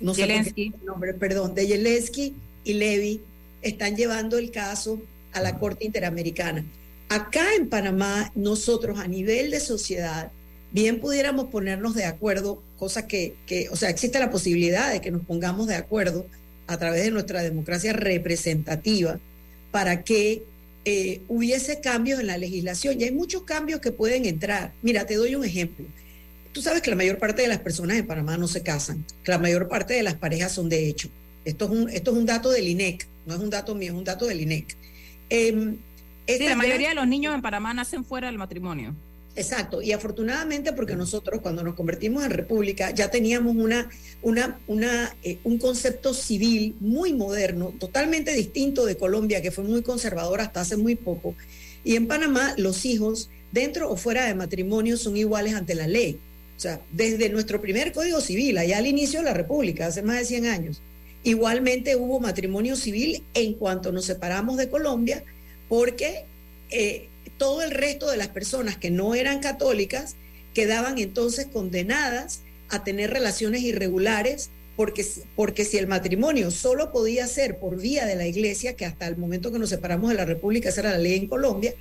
[0.00, 2.34] no sé el nombre, perdón, de Zelensky
[2.64, 3.20] y Levy
[3.62, 5.00] están llevando el caso
[5.32, 6.64] a la Corte Interamericana.
[7.08, 10.30] Acá en Panamá, nosotros a nivel de sociedad,
[10.72, 15.10] bien pudiéramos ponernos de acuerdo, cosa que, que, o sea, existe la posibilidad de que
[15.10, 16.26] nos pongamos de acuerdo
[16.66, 19.18] a través de nuestra democracia representativa
[19.70, 20.42] para que
[20.84, 23.00] eh, hubiese cambios en la legislación.
[23.00, 24.72] Y hay muchos cambios que pueden entrar.
[24.82, 25.86] Mira, te doy un ejemplo.
[26.52, 29.30] Tú sabes que la mayor parte de las personas en Panamá no se casan, que
[29.30, 31.08] la mayor parte de las parejas son de hecho.
[31.44, 33.98] Esto es un, esto es un dato del INEC, no es un dato mío, es
[33.98, 34.76] un dato del INEC.
[35.30, 35.78] Em,
[36.26, 38.94] Sí, la mayoría de los niños en Panamá nacen fuera del matrimonio.
[39.34, 43.88] Exacto, y afortunadamente porque nosotros cuando nos convertimos en república ya teníamos una,
[44.20, 49.82] una, una, eh, un concepto civil muy moderno, totalmente distinto de Colombia, que fue muy
[49.82, 51.34] conservador hasta hace muy poco.
[51.82, 56.18] Y en Panamá los hijos, dentro o fuera de matrimonio, son iguales ante la ley.
[56.58, 60.18] O sea, desde nuestro primer código civil, allá al inicio de la república, hace más
[60.18, 60.82] de 100 años,
[61.24, 65.24] igualmente hubo matrimonio civil en cuanto nos separamos de Colombia,
[65.68, 66.26] porque
[66.68, 67.08] eh,
[67.42, 70.14] todo el resto de las personas que no eran católicas
[70.54, 77.58] quedaban entonces condenadas a tener relaciones irregulares porque, porque si el matrimonio solo podía ser
[77.58, 80.68] por vía de la iglesia, que hasta el momento que nos separamos de la República,
[80.68, 81.74] esa era la ley en Colombia,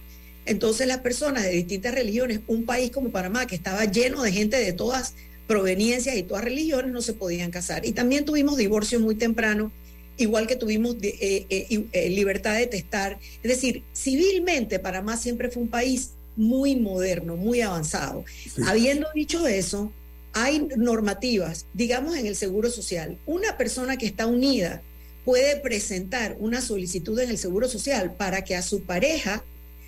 [0.48, 4.58] entonces las personas de distintas religiones, un país como Panamá, que estaba lleno de gente
[4.58, 5.14] de todas
[5.46, 7.86] proveniencias y todas religiones, no se podían casar.
[7.86, 9.72] Y también tuvimos divorcio muy temprano
[10.18, 13.20] igual que tuvimos eh, eh, eh, libertad de testar.
[13.44, 18.24] Es decir, civilmente Panamá siempre fue un país muy moderno, muy avanzado.
[18.28, 18.62] Sí.
[18.66, 19.92] Habiendo dicho eso,
[20.34, 23.18] hay normativas, digamos en el Seguro Social.
[23.26, 24.82] Una persona que está unida
[25.26, 29.44] puede presentar una solicitud en el Seguro Social para que a su pareja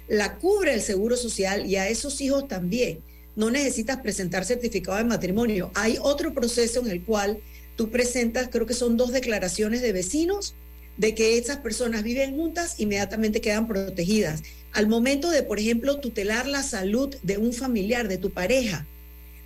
[0.07, 3.01] la cubra el Seguro Social y a esos hijos también.
[3.35, 5.71] No necesitas presentar certificado de matrimonio.
[5.73, 7.39] Hay otro proceso en el cual
[7.75, 10.55] tú presentas, creo que son dos declaraciones de vecinos,
[10.97, 14.43] de que esas personas viven juntas, inmediatamente quedan protegidas.
[14.71, 18.85] Al momento de, por ejemplo, tutelar la salud de un familiar, de tu pareja,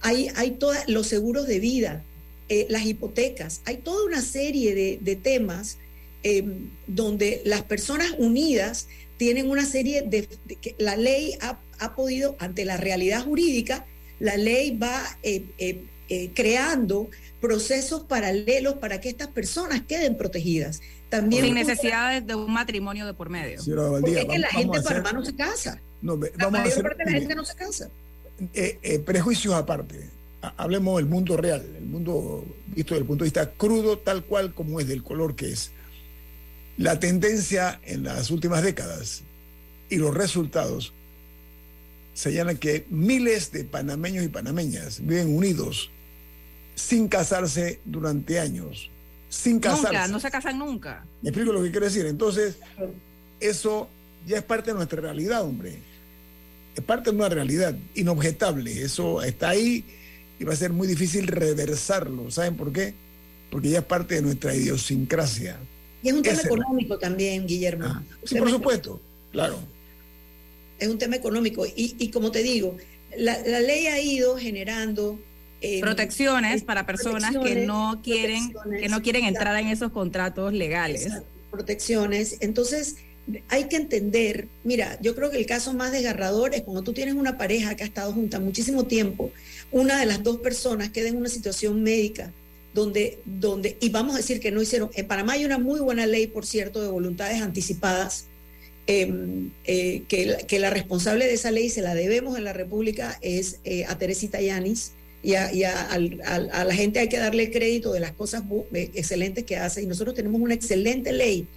[0.01, 2.03] hay, hay todos los seguros de vida,
[2.49, 5.78] eh, las hipotecas, hay toda una serie de, de temas
[6.23, 6.43] eh,
[6.88, 10.28] donde las personas unidas tienen una serie de,
[10.61, 13.86] que la ley ha, ha, podido, ante la realidad jurídica,
[14.19, 17.09] la ley va eh, creando
[17.41, 20.81] procesos paralelos para que estas personas queden protegidas.
[21.09, 23.61] También sin necesidad de un matrimonio de por medio.
[23.61, 25.81] Señora Valdía, Porque es que vamos- la gente vamos a para hacer- no se casa.
[26.01, 27.89] no, ve- La vamos a mayor hacer- parte de la gente no se casa.
[28.53, 30.09] eh, eh, prejuicios aparte.
[30.41, 34.23] Ha- Hablemos del mundo real, el mundo visto desde el punto de vista crudo, tal
[34.25, 35.71] cual como es, del color que es.
[36.77, 39.23] La tendencia en las últimas décadas
[39.89, 40.93] y los resultados
[42.13, 45.89] señalan que miles de panameños y panameñas viven unidos
[46.78, 48.89] sin casarse durante años.
[49.30, 49.88] Sin casarse.
[49.88, 51.05] Nunca, no se casan nunca.
[51.23, 52.05] Me explico lo que quiero decir.
[52.05, 52.57] Entonces,
[53.39, 53.89] eso
[54.28, 55.80] ya es parte de nuestra realidad, hombre.
[56.75, 58.82] Es parte de una realidad inobjetable.
[58.84, 59.84] Eso está ahí
[60.39, 62.30] y va a ser muy difícil reversarlo.
[62.30, 62.93] ¿Saben por qué?
[63.49, 65.57] Porque ya es parte de nuestra idiosincrasia.
[66.03, 67.86] Y es un tema Ese- económico también, Guillermo.
[67.88, 69.01] Ah, sí, por supuesto,
[69.32, 69.59] claro.
[70.78, 71.65] es un tema económico.
[71.65, 72.78] Y, y como te digo,
[73.17, 75.19] la, la ley ha ido generando
[75.61, 81.07] eh, Protecciones para personas que no quieren, que no quieren entrar en esos contratos legales.
[81.07, 82.37] Exacto, protecciones.
[82.41, 82.97] Entonces,
[83.49, 87.15] hay que entender, mira, yo creo que el caso más desgarrador es cuando tú tienes
[87.15, 89.31] una pareja que ha estado junta muchísimo tiempo,
[89.71, 92.31] una de las dos personas queda en una situación médica
[92.73, 96.05] donde, donde, y vamos a decir que no hicieron, en Panamá hay una muy buena
[96.05, 98.27] ley, por cierto, de voluntades anticipadas,
[98.85, 102.53] eh, eh, que, la, que, la, responsable de esa ley, se la debemos en la
[102.53, 104.93] República, es eh, a Teresita Yanis,
[105.28, 109.82] y, a, la gente hay que darle crédito de las cosas eh, excelentes que hace,
[109.82, 111.47] y nosotros tenemos una excelente ley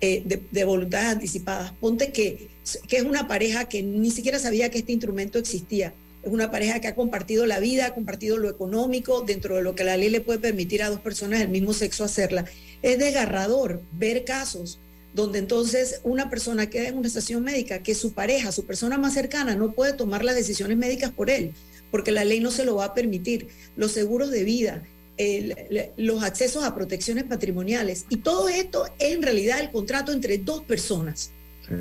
[0.00, 1.72] eh, de, de, voluntades anticipadas.
[1.80, 2.48] Ponte que,
[2.88, 5.94] que es una pareja que ni siquiera sabía que este instrumento existía.
[6.24, 9.76] Es una pareja que ha compartido la vida, ha compartido lo económico dentro de lo
[9.76, 12.44] que la ley le puede permitir a dos personas del mismo sexo hacerla.
[12.82, 14.80] Es desgarrador ver casos
[15.14, 19.14] donde entonces una persona queda en una estación médica que su pareja, su persona más
[19.14, 21.52] cercana, no puede tomar las decisiones médicas por él,
[21.92, 23.46] porque la ley no se lo va a permitir.
[23.76, 24.82] Los seguros de vida,
[25.18, 25.54] el,
[25.96, 30.64] los accesos a protecciones patrimoniales, y todo esto es en realidad el contrato entre dos
[30.64, 31.30] personas.
[31.68, 31.74] Sí.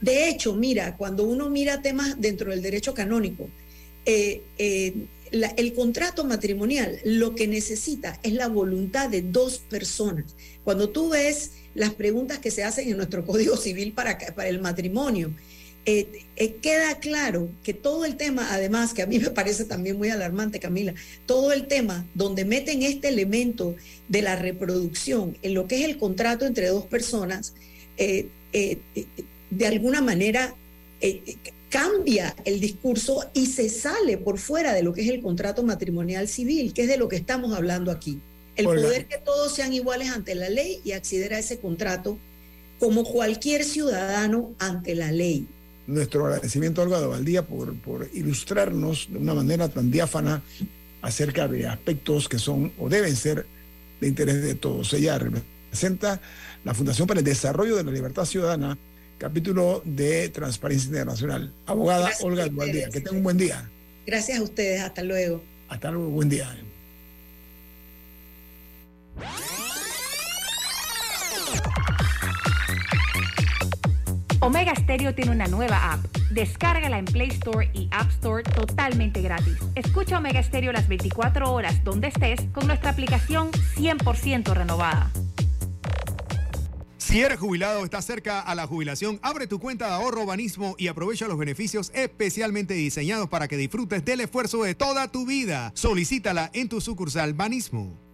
[0.00, 3.48] De hecho, mira, cuando uno mira temas dentro del derecho canónico,
[4.06, 4.94] eh, eh,
[5.32, 10.36] la, el contrato matrimonial lo que necesita es la voluntad de dos personas.
[10.64, 14.60] Cuando tú ves las preguntas que se hacen en nuestro Código Civil para, para el
[14.60, 15.32] matrimonio,
[15.90, 19.96] eh, eh, queda claro que todo el tema, además, que a mí me parece también
[19.96, 20.92] muy alarmante, Camila,
[21.24, 23.74] todo el tema donde meten este elemento
[24.06, 27.54] de la reproducción en lo que es el contrato entre dos personas,
[27.96, 30.54] eh, de alguna manera
[31.70, 36.28] cambia el discurso y se sale por fuera de lo que es el contrato matrimonial
[36.28, 38.20] civil, que es de lo que estamos hablando aquí.
[38.56, 42.18] El poder que todos sean iguales ante la ley y acceder a ese contrato
[42.78, 45.48] como cualquier ciudadano ante la ley
[45.88, 50.42] nuestro agradecimiento a Olga de Valdía por, por ilustrarnos de una manera tan diáfana
[51.02, 53.46] acerca de aspectos que son o deben ser
[54.00, 54.92] de interés de todos.
[54.92, 56.20] Ella representa
[56.64, 58.76] la Fundación para el Desarrollo de la Libertad Ciudadana,
[59.16, 61.52] capítulo de Transparencia Internacional.
[61.66, 63.68] Abogada Olga de Valdía, que tenga un buen día.
[64.06, 65.42] Gracias a ustedes, hasta luego.
[65.68, 66.54] Hasta luego, buen día.
[74.48, 76.06] Omega Stereo tiene una nueva app.
[76.30, 79.58] Descárgala en Play Store y App Store totalmente gratis.
[79.74, 85.10] Escucha Omega Stereo las 24 horas donde estés con nuestra aplicación 100% renovada.
[86.96, 90.76] Si eres jubilado o estás cerca a la jubilación, abre tu cuenta de ahorro Banismo
[90.78, 95.72] y aprovecha los beneficios especialmente diseñados para que disfrutes del esfuerzo de toda tu vida.
[95.74, 97.98] Solicítala en tu sucursal Banismo.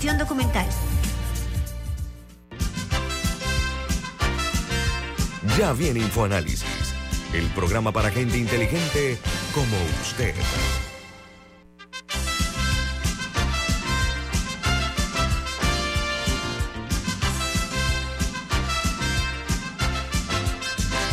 [0.00, 0.66] documental.
[5.58, 6.64] Ya viene InfoAnálisis,
[7.34, 9.18] el programa para gente inteligente
[9.54, 10.34] como usted.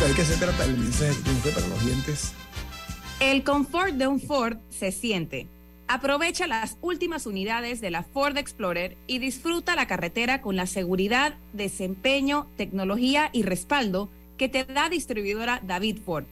[0.06, 2.32] ¿De qué se trata el mensaje que tiene usted para los dientes?
[3.20, 5.59] El confort de un Ford se siente.
[5.92, 11.34] Aprovecha las últimas unidades de la Ford Explorer y disfruta la carretera con la seguridad,
[11.52, 16.26] desempeño, tecnología y respaldo que te da distribuidora David Ford.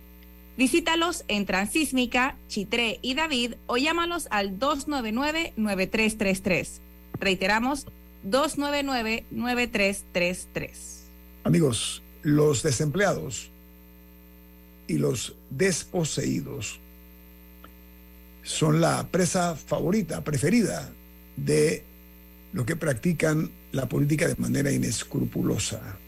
[0.56, 6.78] Visítalos en Transísmica, Chitré y David o llámalos al 299-9333.
[7.18, 7.88] Reiteramos,
[8.28, 10.70] 299-9333.
[11.42, 13.50] Amigos, los desempleados
[14.86, 16.78] y los desposeídos
[18.48, 20.90] son la presa favorita, preferida
[21.36, 21.84] de
[22.54, 25.98] los que practican la política de manera inescrupulosa.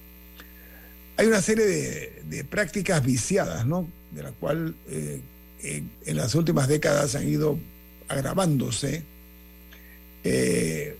[1.18, 3.86] Hay una serie de, prácticas viciadas, ¿no?
[4.10, 5.20] De la cual eh,
[5.62, 7.58] en, las últimas décadas han ido
[8.08, 9.02] agravándose.
[10.24, 10.96] Eh,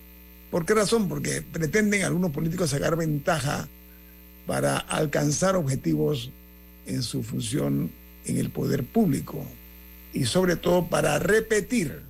[0.51, 1.09] ¿Por qué razón?
[1.09, 3.67] Porque pretenden algunos políticos sacar ventaja
[4.45, 6.29] para alcanzar objetivos
[6.85, 7.89] en su función
[8.25, 9.43] en el poder público
[10.13, 12.01] y sobre todo para repetir.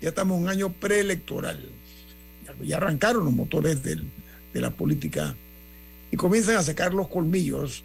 [0.00, 1.60] Ya estamos en un año preelectoral.
[2.62, 4.00] Ya arrancaron los motores de
[4.60, 5.34] la política
[6.14, 7.82] y comienzan a sacar los colmillos,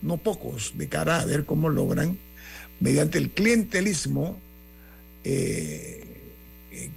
[0.00, 2.18] no pocos, de cara a ver cómo logran,
[2.78, 4.38] mediante el clientelismo,
[5.24, 6.04] eh,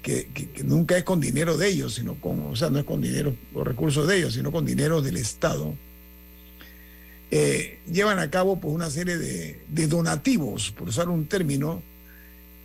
[0.04, 0.28] que,
[0.64, 3.64] nunca es con dinero de ellos, sino con, o sea, no es con dinero o
[3.64, 5.74] recursos de ellos, sino con dinero del Estado,
[7.30, 11.82] eh, llevan a cabo pues, una serie de, donativos, por usar un término,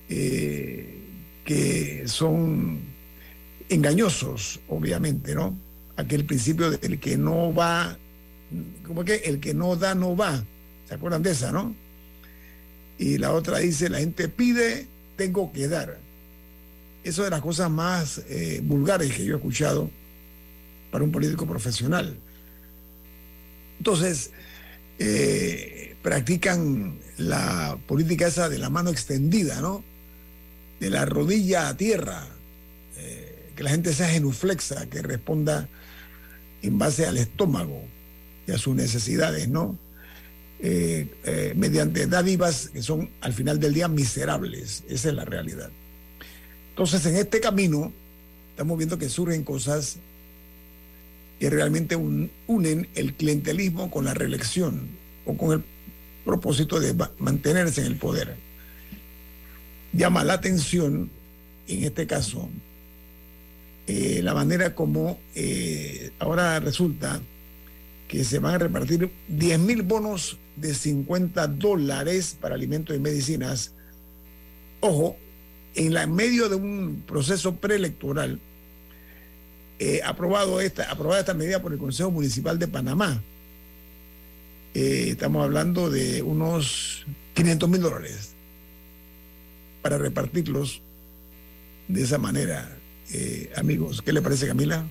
[0.09, 0.99] eh,
[1.45, 2.81] que son
[3.69, 5.59] engañosos, obviamente, ¿no?
[5.97, 7.99] Aquel principio del que no va,
[8.87, 10.45] como que el que no da, no va.
[10.89, 11.75] ¿Se acuerdan de esa, no?
[12.99, 14.87] Y la otra dice, la gente pide,
[15.17, 15.99] tengo que dar.
[17.03, 19.91] Eso de las cosas más eh, vulgares que yo he escuchado
[20.93, 22.17] para un político profesional.
[23.79, 24.31] Entonces,
[24.99, 29.85] eh, practican la política esa de la mano extendida, ¿no?
[30.81, 32.27] De la rodilla a tierra,
[32.97, 35.69] eh, que la gente sea genuflexa, que responda
[36.63, 37.83] en base al estómago
[38.47, 39.79] y a sus necesidades, ¿no?
[40.65, 45.71] Eh, mediante dádivas que son al final del día miserables, esa es la realidad.
[46.71, 47.93] Entonces, en este camino,
[48.51, 49.99] estamos viendo que surgen cosas
[51.43, 54.91] que realmente unen el clientelismo con la reelección
[55.27, 55.65] o con el
[56.25, 58.37] propósito de mantenerse en el poder.
[59.93, 61.11] Llama la atención,
[61.67, 62.49] en este caso,
[63.89, 67.21] eh, la manera como eh, ahora resulta
[68.07, 73.73] que se van a repartir 10 mil bonos de 50 dólares para alimentos y medicinas.
[74.79, 75.17] Ojo,
[75.75, 78.39] en medio de un proceso preelectoral,
[79.85, 83.21] eh, aprobado esta, aprobada esta medida por el Consejo Municipal de Panamá.
[84.75, 87.05] Eh, estamos hablando de unos
[87.35, 88.33] 500 mil dólares
[89.83, 90.83] para repartirlos
[91.89, 92.79] de esa manera.
[93.13, 94.87] Eh, amigos, ¿qué le parece Camila?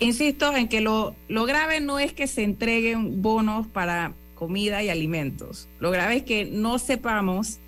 [0.00, 5.68] Insisto en que lo, grave no es que se entreguen bonos para comida y alimentos.
[5.80, 7.58] Lo grave es que no sepamos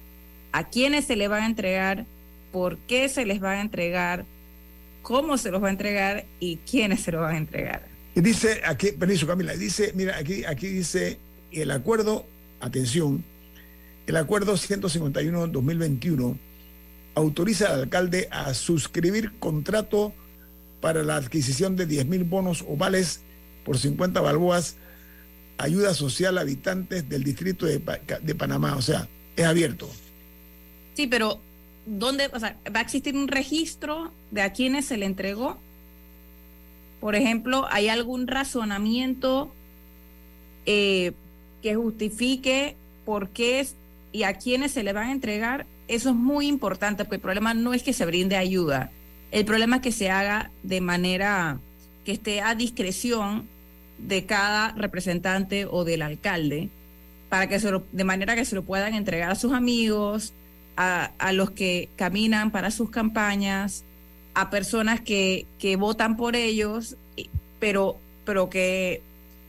[0.52, 2.06] a quiénes se les van a entregar,
[2.50, 4.24] por qué se les va a entregar,
[5.02, 7.86] cómo se los va a entregar y quiénes se los van a entregar.
[8.14, 11.18] Y dice aquí, permiso Camila, dice, mira, aquí, aquí dice
[11.52, 12.26] el acuerdo,
[12.60, 13.24] atención,
[14.06, 16.36] el acuerdo 151-2021
[17.14, 20.12] autoriza al alcalde a suscribir contrato
[20.80, 23.20] para la adquisición de 10 mil bonos ovales
[23.64, 24.76] por 50 balboas,
[25.58, 27.80] ayuda social a habitantes del distrito de,
[28.22, 28.76] de Panamá.
[28.76, 29.88] O sea, es abierto.
[30.94, 31.40] Sí, pero
[31.86, 35.58] ¿dónde, o sea, va a existir un registro de a quienes se le entregó?
[37.00, 39.50] Por ejemplo, ¿hay algún razonamiento
[40.66, 41.12] eh,
[41.62, 43.74] que justifique por qué es
[44.12, 45.66] y a quiénes se le van a entregar?
[45.88, 48.90] Eso es muy importante, porque el problema no es que se brinde ayuda,
[49.32, 51.58] el problema es que se haga de manera
[52.04, 53.48] que esté a discreción
[53.98, 56.68] de cada representante o del alcalde,
[57.28, 60.32] para que se de manera que se lo puedan entregar a sus amigos,
[60.76, 63.84] a, los que caminan para sus campañas,
[64.34, 66.96] a personas que, que votan por ellos,
[67.58, 69.02] pero, pero que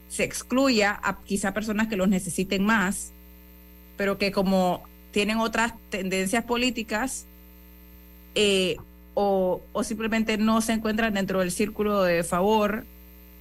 [0.09, 3.13] se excluya a quizá personas que los necesiten más,
[3.95, 7.26] pero que como tienen otras tendencias políticas
[8.36, 8.78] eh,
[9.13, 12.86] o, o simplemente no se encuentran dentro del círculo de favor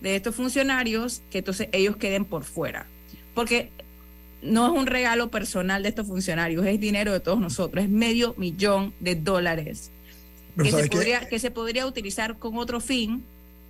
[0.00, 2.86] de estos funcionarios, que entonces ellos queden por fuera.
[3.34, 3.70] Porque
[4.42, 8.34] no es un regalo personal de estos funcionarios, es dinero de todos nosotros, es medio
[8.36, 9.90] millón de dólares
[10.62, 13.24] que se, podría, que se podría utilizar con otro fin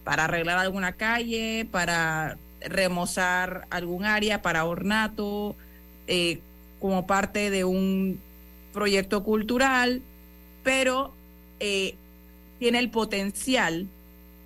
[0.05, 5.57] para arreglar alguna calle, para remozar algún área, para ornato,
[6.07, 6.41] eh,
[6.81, 8.19] como parte de un
[8.73, 10.03] proyecto cultural,
[10.63, 11.13] pero
[11.59, 11.95] eh,
[12.59, 13.87] tiene el potencial,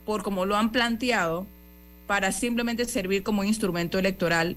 [0.04, 1.46] por como lo han planteado,
[2.06, 4.56] para simplemente servir como instrumento electoral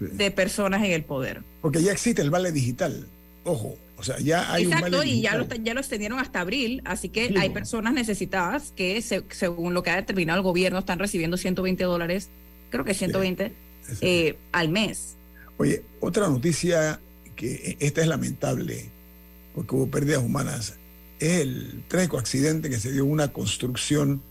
[0.00, 1.42] de personas en el poder.
[1.60, 3.06] Porque ya existe el vale digital,
[3.44, 7.08] ojo, o sea, ya hay Exacto, y ya lo, ya lo extendieron hasta abril, así
[7.08, 11.84] que hay personas necesitadas que, según lo que ha determinado el gobierno, están recibiendo 120
[11.84, 12.28] dólares,
[12.70, 13.52] creo que 120,
[14.02, 15.16] eh, al mes.
[15.56, 17.00] Oye, otra noticia
[17.36, 18.90] que esta es lamentable,
[19.54, 20.74] porque hubo pérdidas humanas,
[21.18, 24.22] es el trágico accidente que se dio en una construcción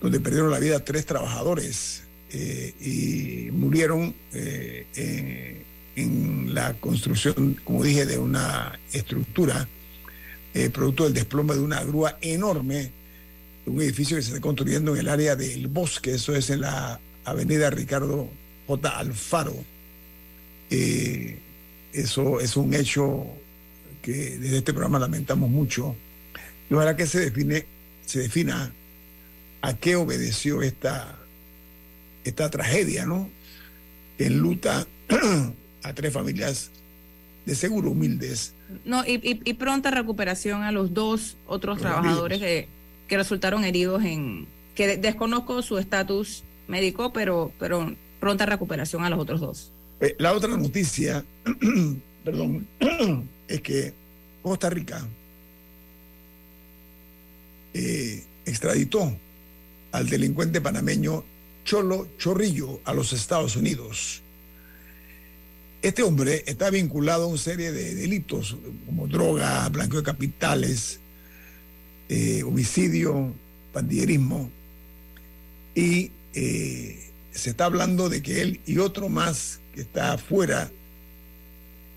[0.00, 2.01] donde perdieron la vida tres trabajadores
[2.34, 5.62] eh, y murieron eh,
[5.94, 9.68] en la construcción, como dije, de una estructura,
[10.54, 12.90] eh, producto del desplome de una grúa enorme,
[13.66, 16.98] un edificio que se está construyendo en el área del bosque, eso es en la
[17.24, 18.28] avenida Ricardo
[18.66, 18.98] J.
[18.98, 19.54] Alfaro.
[21.92, 23.26] Eso es un hecho
[24.00, 25.94] que desde este programa lamentamos mucho.
[26.70, 27.66] Y ojalá que se define,
[28.06, 28.72] se defina
[29.60, 31.21] a qué obedeció esta,
[32.24, 33.30] esta tragedia, ¿no?
[34.18, 34.86] En luta
[35.82, 36.70] a tres familias
[37.46, 38.54] de seguro humildes.
[38.84, 42.68] No, y, pronta recuperación a los dos otros trabajadores que,
[43.08, 49.18] que, resultaron heridos en, que desconozco su estatus médico, pero, pero pronta recuperación a los
[49.18, 49.72] otros dos.
[50.00, 51.24] Eh, la otra noticia,
[52.24, 52.66] perdón,
[53.48, 53.92] es que
[54.42, 55.06] Costa Rica
[57.74, 59.16] eh, extraditó
[59.92, 61.24] al delincuente panameño
[61.64, 64.22] Cholo Chorrillo a los Estados Unidos.
[65.82, 68.56] Este hombre está vinculado a una serie de delitos
[68.86, 71.00] como droga, blanqueo de capitales,
[72.08, 73.34] eh, homicidio,
[73.72, 74.50] pandillerismo.
[75.74, 80.70] Y eh, se está hablando de que él y otro más que está fuera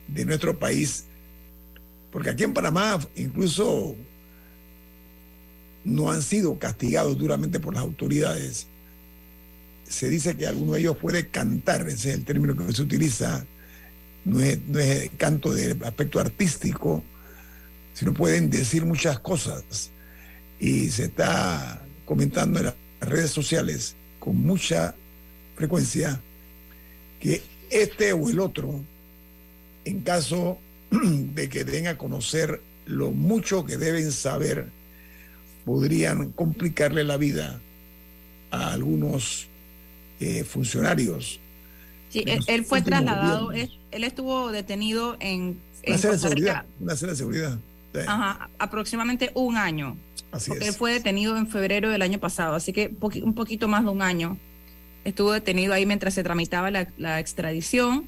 [0.08, 1.06] de nuestro país,
[2.12, 3.96] porque aquí en Panamá incluso
[5.84, 8.68] no han sido castigados duramente por las autoridades.
[9.88, 13.46] Se dice que alguno de ellos puede cantar, ese es el término que se utiliza,
[14.26, 17.04] no es, no es canto de aspecto artístico,
[17.94, 19.92] sino pueden decir muchas cosas.
[20.60, 24.96] Y se está comentando en las redes sociales con mucha
[25.56, 26.20] frecuencia
[27.20, 28.82] que este o el otro,
[29.86, 30.60] en caso
[30.92, 34.68] de que den a conocer lo mucho que deben saber,
[35.66, 37.60] podrían complicarle la vida
[38.52, 39.48] a algunos
[40.20, 41.40] eh, funcionarios
[42.10, 45.60] Sí, él, fue trasladado, él, estuvo detenido en...
[45.86, 47.60] Una de seguridad, una de seguridad.
[48.08, 49.98] Ajá, aproximadamente un año.
[50.32, 53.90] Así Él fue detenido en febrero del año pasado, así que un poquito más de
[53.90, 54.38] un año.
[55.04, 58.08] Estuvo detenido ahí mientras se tramitaba la, extradición.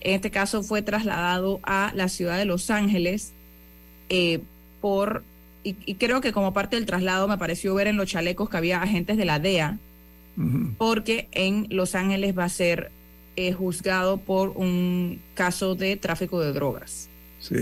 [0.00, 3.32] En este caso fue trasladado a la ciudad de Los Ángeles
[4.08, 4.40] eh,
[4.80, 5.24] por,
[5.64, 8.82] y, creo que como parte del traslado me pareció ver en los chalecos que había
[8.82, 9.78] agentes de la DEA,
[10.78, 12.90] porque en Los Ángeles va a ser
[13.36, 17.08] eh, juzgado por un caso de tráfico de drogas.
[17.40, 17.54] Sí,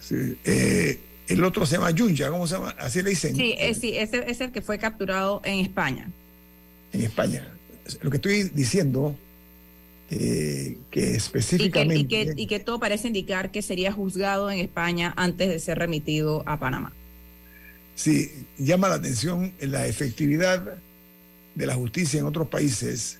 [0.00, 0.36] sí.
[0.44, 2.74] Eh, el otro se llama Yunya, ¿cómo se llama?
[2.78, 3.36] Así le dicen.
[3.36, 6.10] Sí, eh, sí, ese es el que fue capturado en España.
[6.92, 7.48] En España.
[8.02, 9.16] Lo que estoy diciendo,
[10.08, 12.34] que específicamente...
[12.36, 16.58] Y que, todo parece indicar que sería juzgado en España antes de ser remitido a
[16.58, 16.92] Panamá.
[17.94, 20.78] Sí, llama la atención la efectividad
[21.54, 23.18] de la justicia en otros países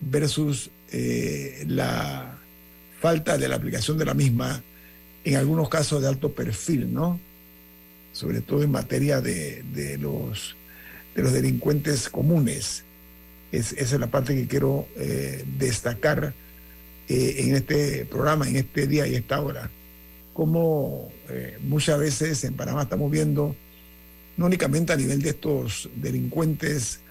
[0.00, 2.38] versus eh, la
[3.00, 4.62] falta de la aplicación de la misma
[5.24, 7.20] en algunos casos de alto perfil, ¿no?
[8.12, 10.56] Sobre todo en materia de, los,
[11.14, 12.84] de los delincuentes comunes.
[13.52, 16.34] Es, esa es la parte que quiero eh, destacar
[17.08, 19.70] eh, en este programa, en este día y esta hora.
[20.32, 21.12] Como
[21.60, 23.54] muchas veces en Panamá estamos viendo,
[24.36, 27.01] no únicamente a nivel de estos delincuentes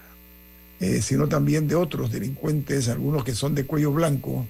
[0.82, 4.48] eh, sino también de otros delincuentes, algunos que son de cuello blanco,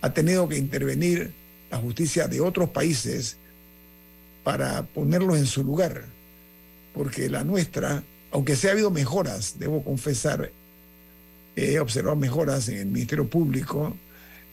[0.00, 1.30] ha tenido que intervenir
[1.70, 3.36] la justicia de otros países
[4.42, 6.06] para ponerlos en su lugar,
[6.92, 8.02] porque la nuestra,
[8.32, 10.50] aunque se ha habido mejoras, debo confesar,
[11.54, 13.96] he observado mejoras en el Ministerio Público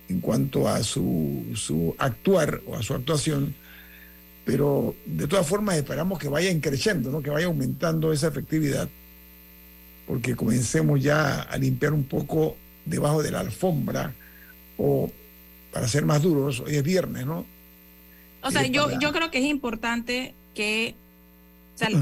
[0.09, 3.55] en cuanto a su, su actuar o a su actuación,
[4.45, 7.23] pero de todas formas esperamos que vaya creciendo, ¿no?
[7.23, 8.87] que vaya aumentando esa efectividad
[10.07, 12.55] porque comencemos ya a limpiar un poco
[12.85, 14.13] debajo de la alfombra
[14.77, 15.11] o
[15.71, 17.45] para ser más duros, hoy es viernes, ¿no?
[18.41, 20.95] O sea, yo, yo creo que es importante que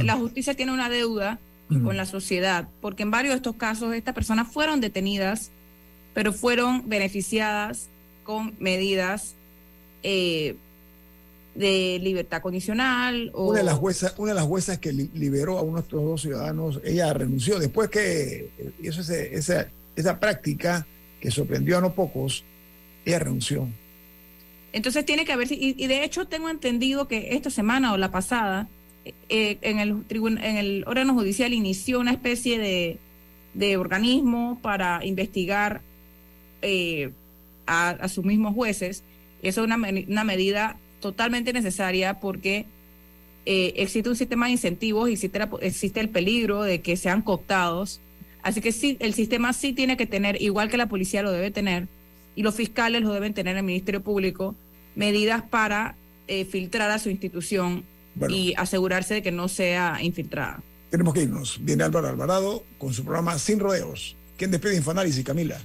[0.03, 1.39] la justicia tiene una deuda
[1.83, 5.51] con la sociedad, porque en varios de estos casos estas personas fueron detenidas,
[6.13, 7.89] pero fueron beneficiadas
[8.23, 9.35] con medidas
[10.03, 10.55] eh,
[11.55, 13.31] de libertad condicional.
[13.33, 13.49] O...
[13.49, 16.21] Una, de las juezas, una de las juezas que liberó a uno de estos dos
[16.21, 18.49] ciudadanos, ella renunció después que,
[18.83, 20.85] eso es, esa, esa práctica
[21.19, 22.43] que sorprendió a no pocos,
[23.05, 23.67] ella renunció.
[24.73, 28.11] Entonces tiene que haber, y, y de hecho tengo entendido que esta semana o la
[28.11, 28.67] pasada,
[29.29, 32.97] eh, en, el en el órgano judicial inició una especie de,
[33.53, 35.81] de organismo para investigar
[36.61, 37.11] eh,
[37.67, 39.03] a, sus mismos jueces.
[39.43, 42.65] Eso es una, una medida totalmente necesaria porque
[43.45, 48.01] eh, existe un sistema de incentivos, existe, existe el peligro de que sean cooptados.
[48.41, 51.51] Así que sí, el sistema sí tiene que tener, igual que la policía lo debe
[51.51, 51.87] tener,
[52.35, 54.55] y los fiscales lo deben tener en el Ministerio Público,
[54.95, 55.95] medidas para
[56.27, 57.83] eh, filtrar a su institución
[58.27, 60.63] y asegurarse de que no sea infiltrada.
[60.89, 61.59] Tenemos que irnos.
[61.61, 64.15] Viene Álvaro Alvarado con su programa Sin Rodeos.
[64.37, 65.61] ¿Quién despide Infoanálisis, Camila?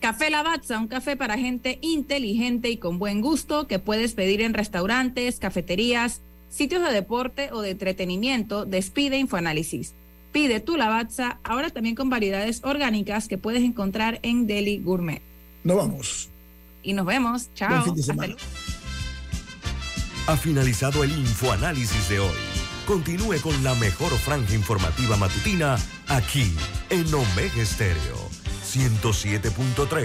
[0.00, 4.54] Café Lavazza, un café para gente inteligente y con buen gusto que puedes pedir en
[4.54, 8.64] restaurantes, cafeterías, sitios de deporte o de entretenimiento.
[8.64, 9.94] Despide Infoanálisis.
[10.30, 15.20] Pide tu Lavazza, ahora también con variedades orgánicas que puedes encontrar en Deli Gourmet.
[15.64, 16.28] Nos vamos.
[16.84, 17.50] Y nos vemos.
[17.54, 17.84] Chao.
[20.28, 22.36] Ha finalizado el Infoanálisis de hoy.
[22.86, 25.76] Continúe con la mejor franja informativa matutina
[26.06, 26.52] aquí
[26.88, 28.27] en Omega Estéreo
[28.76, 30.04] 107.3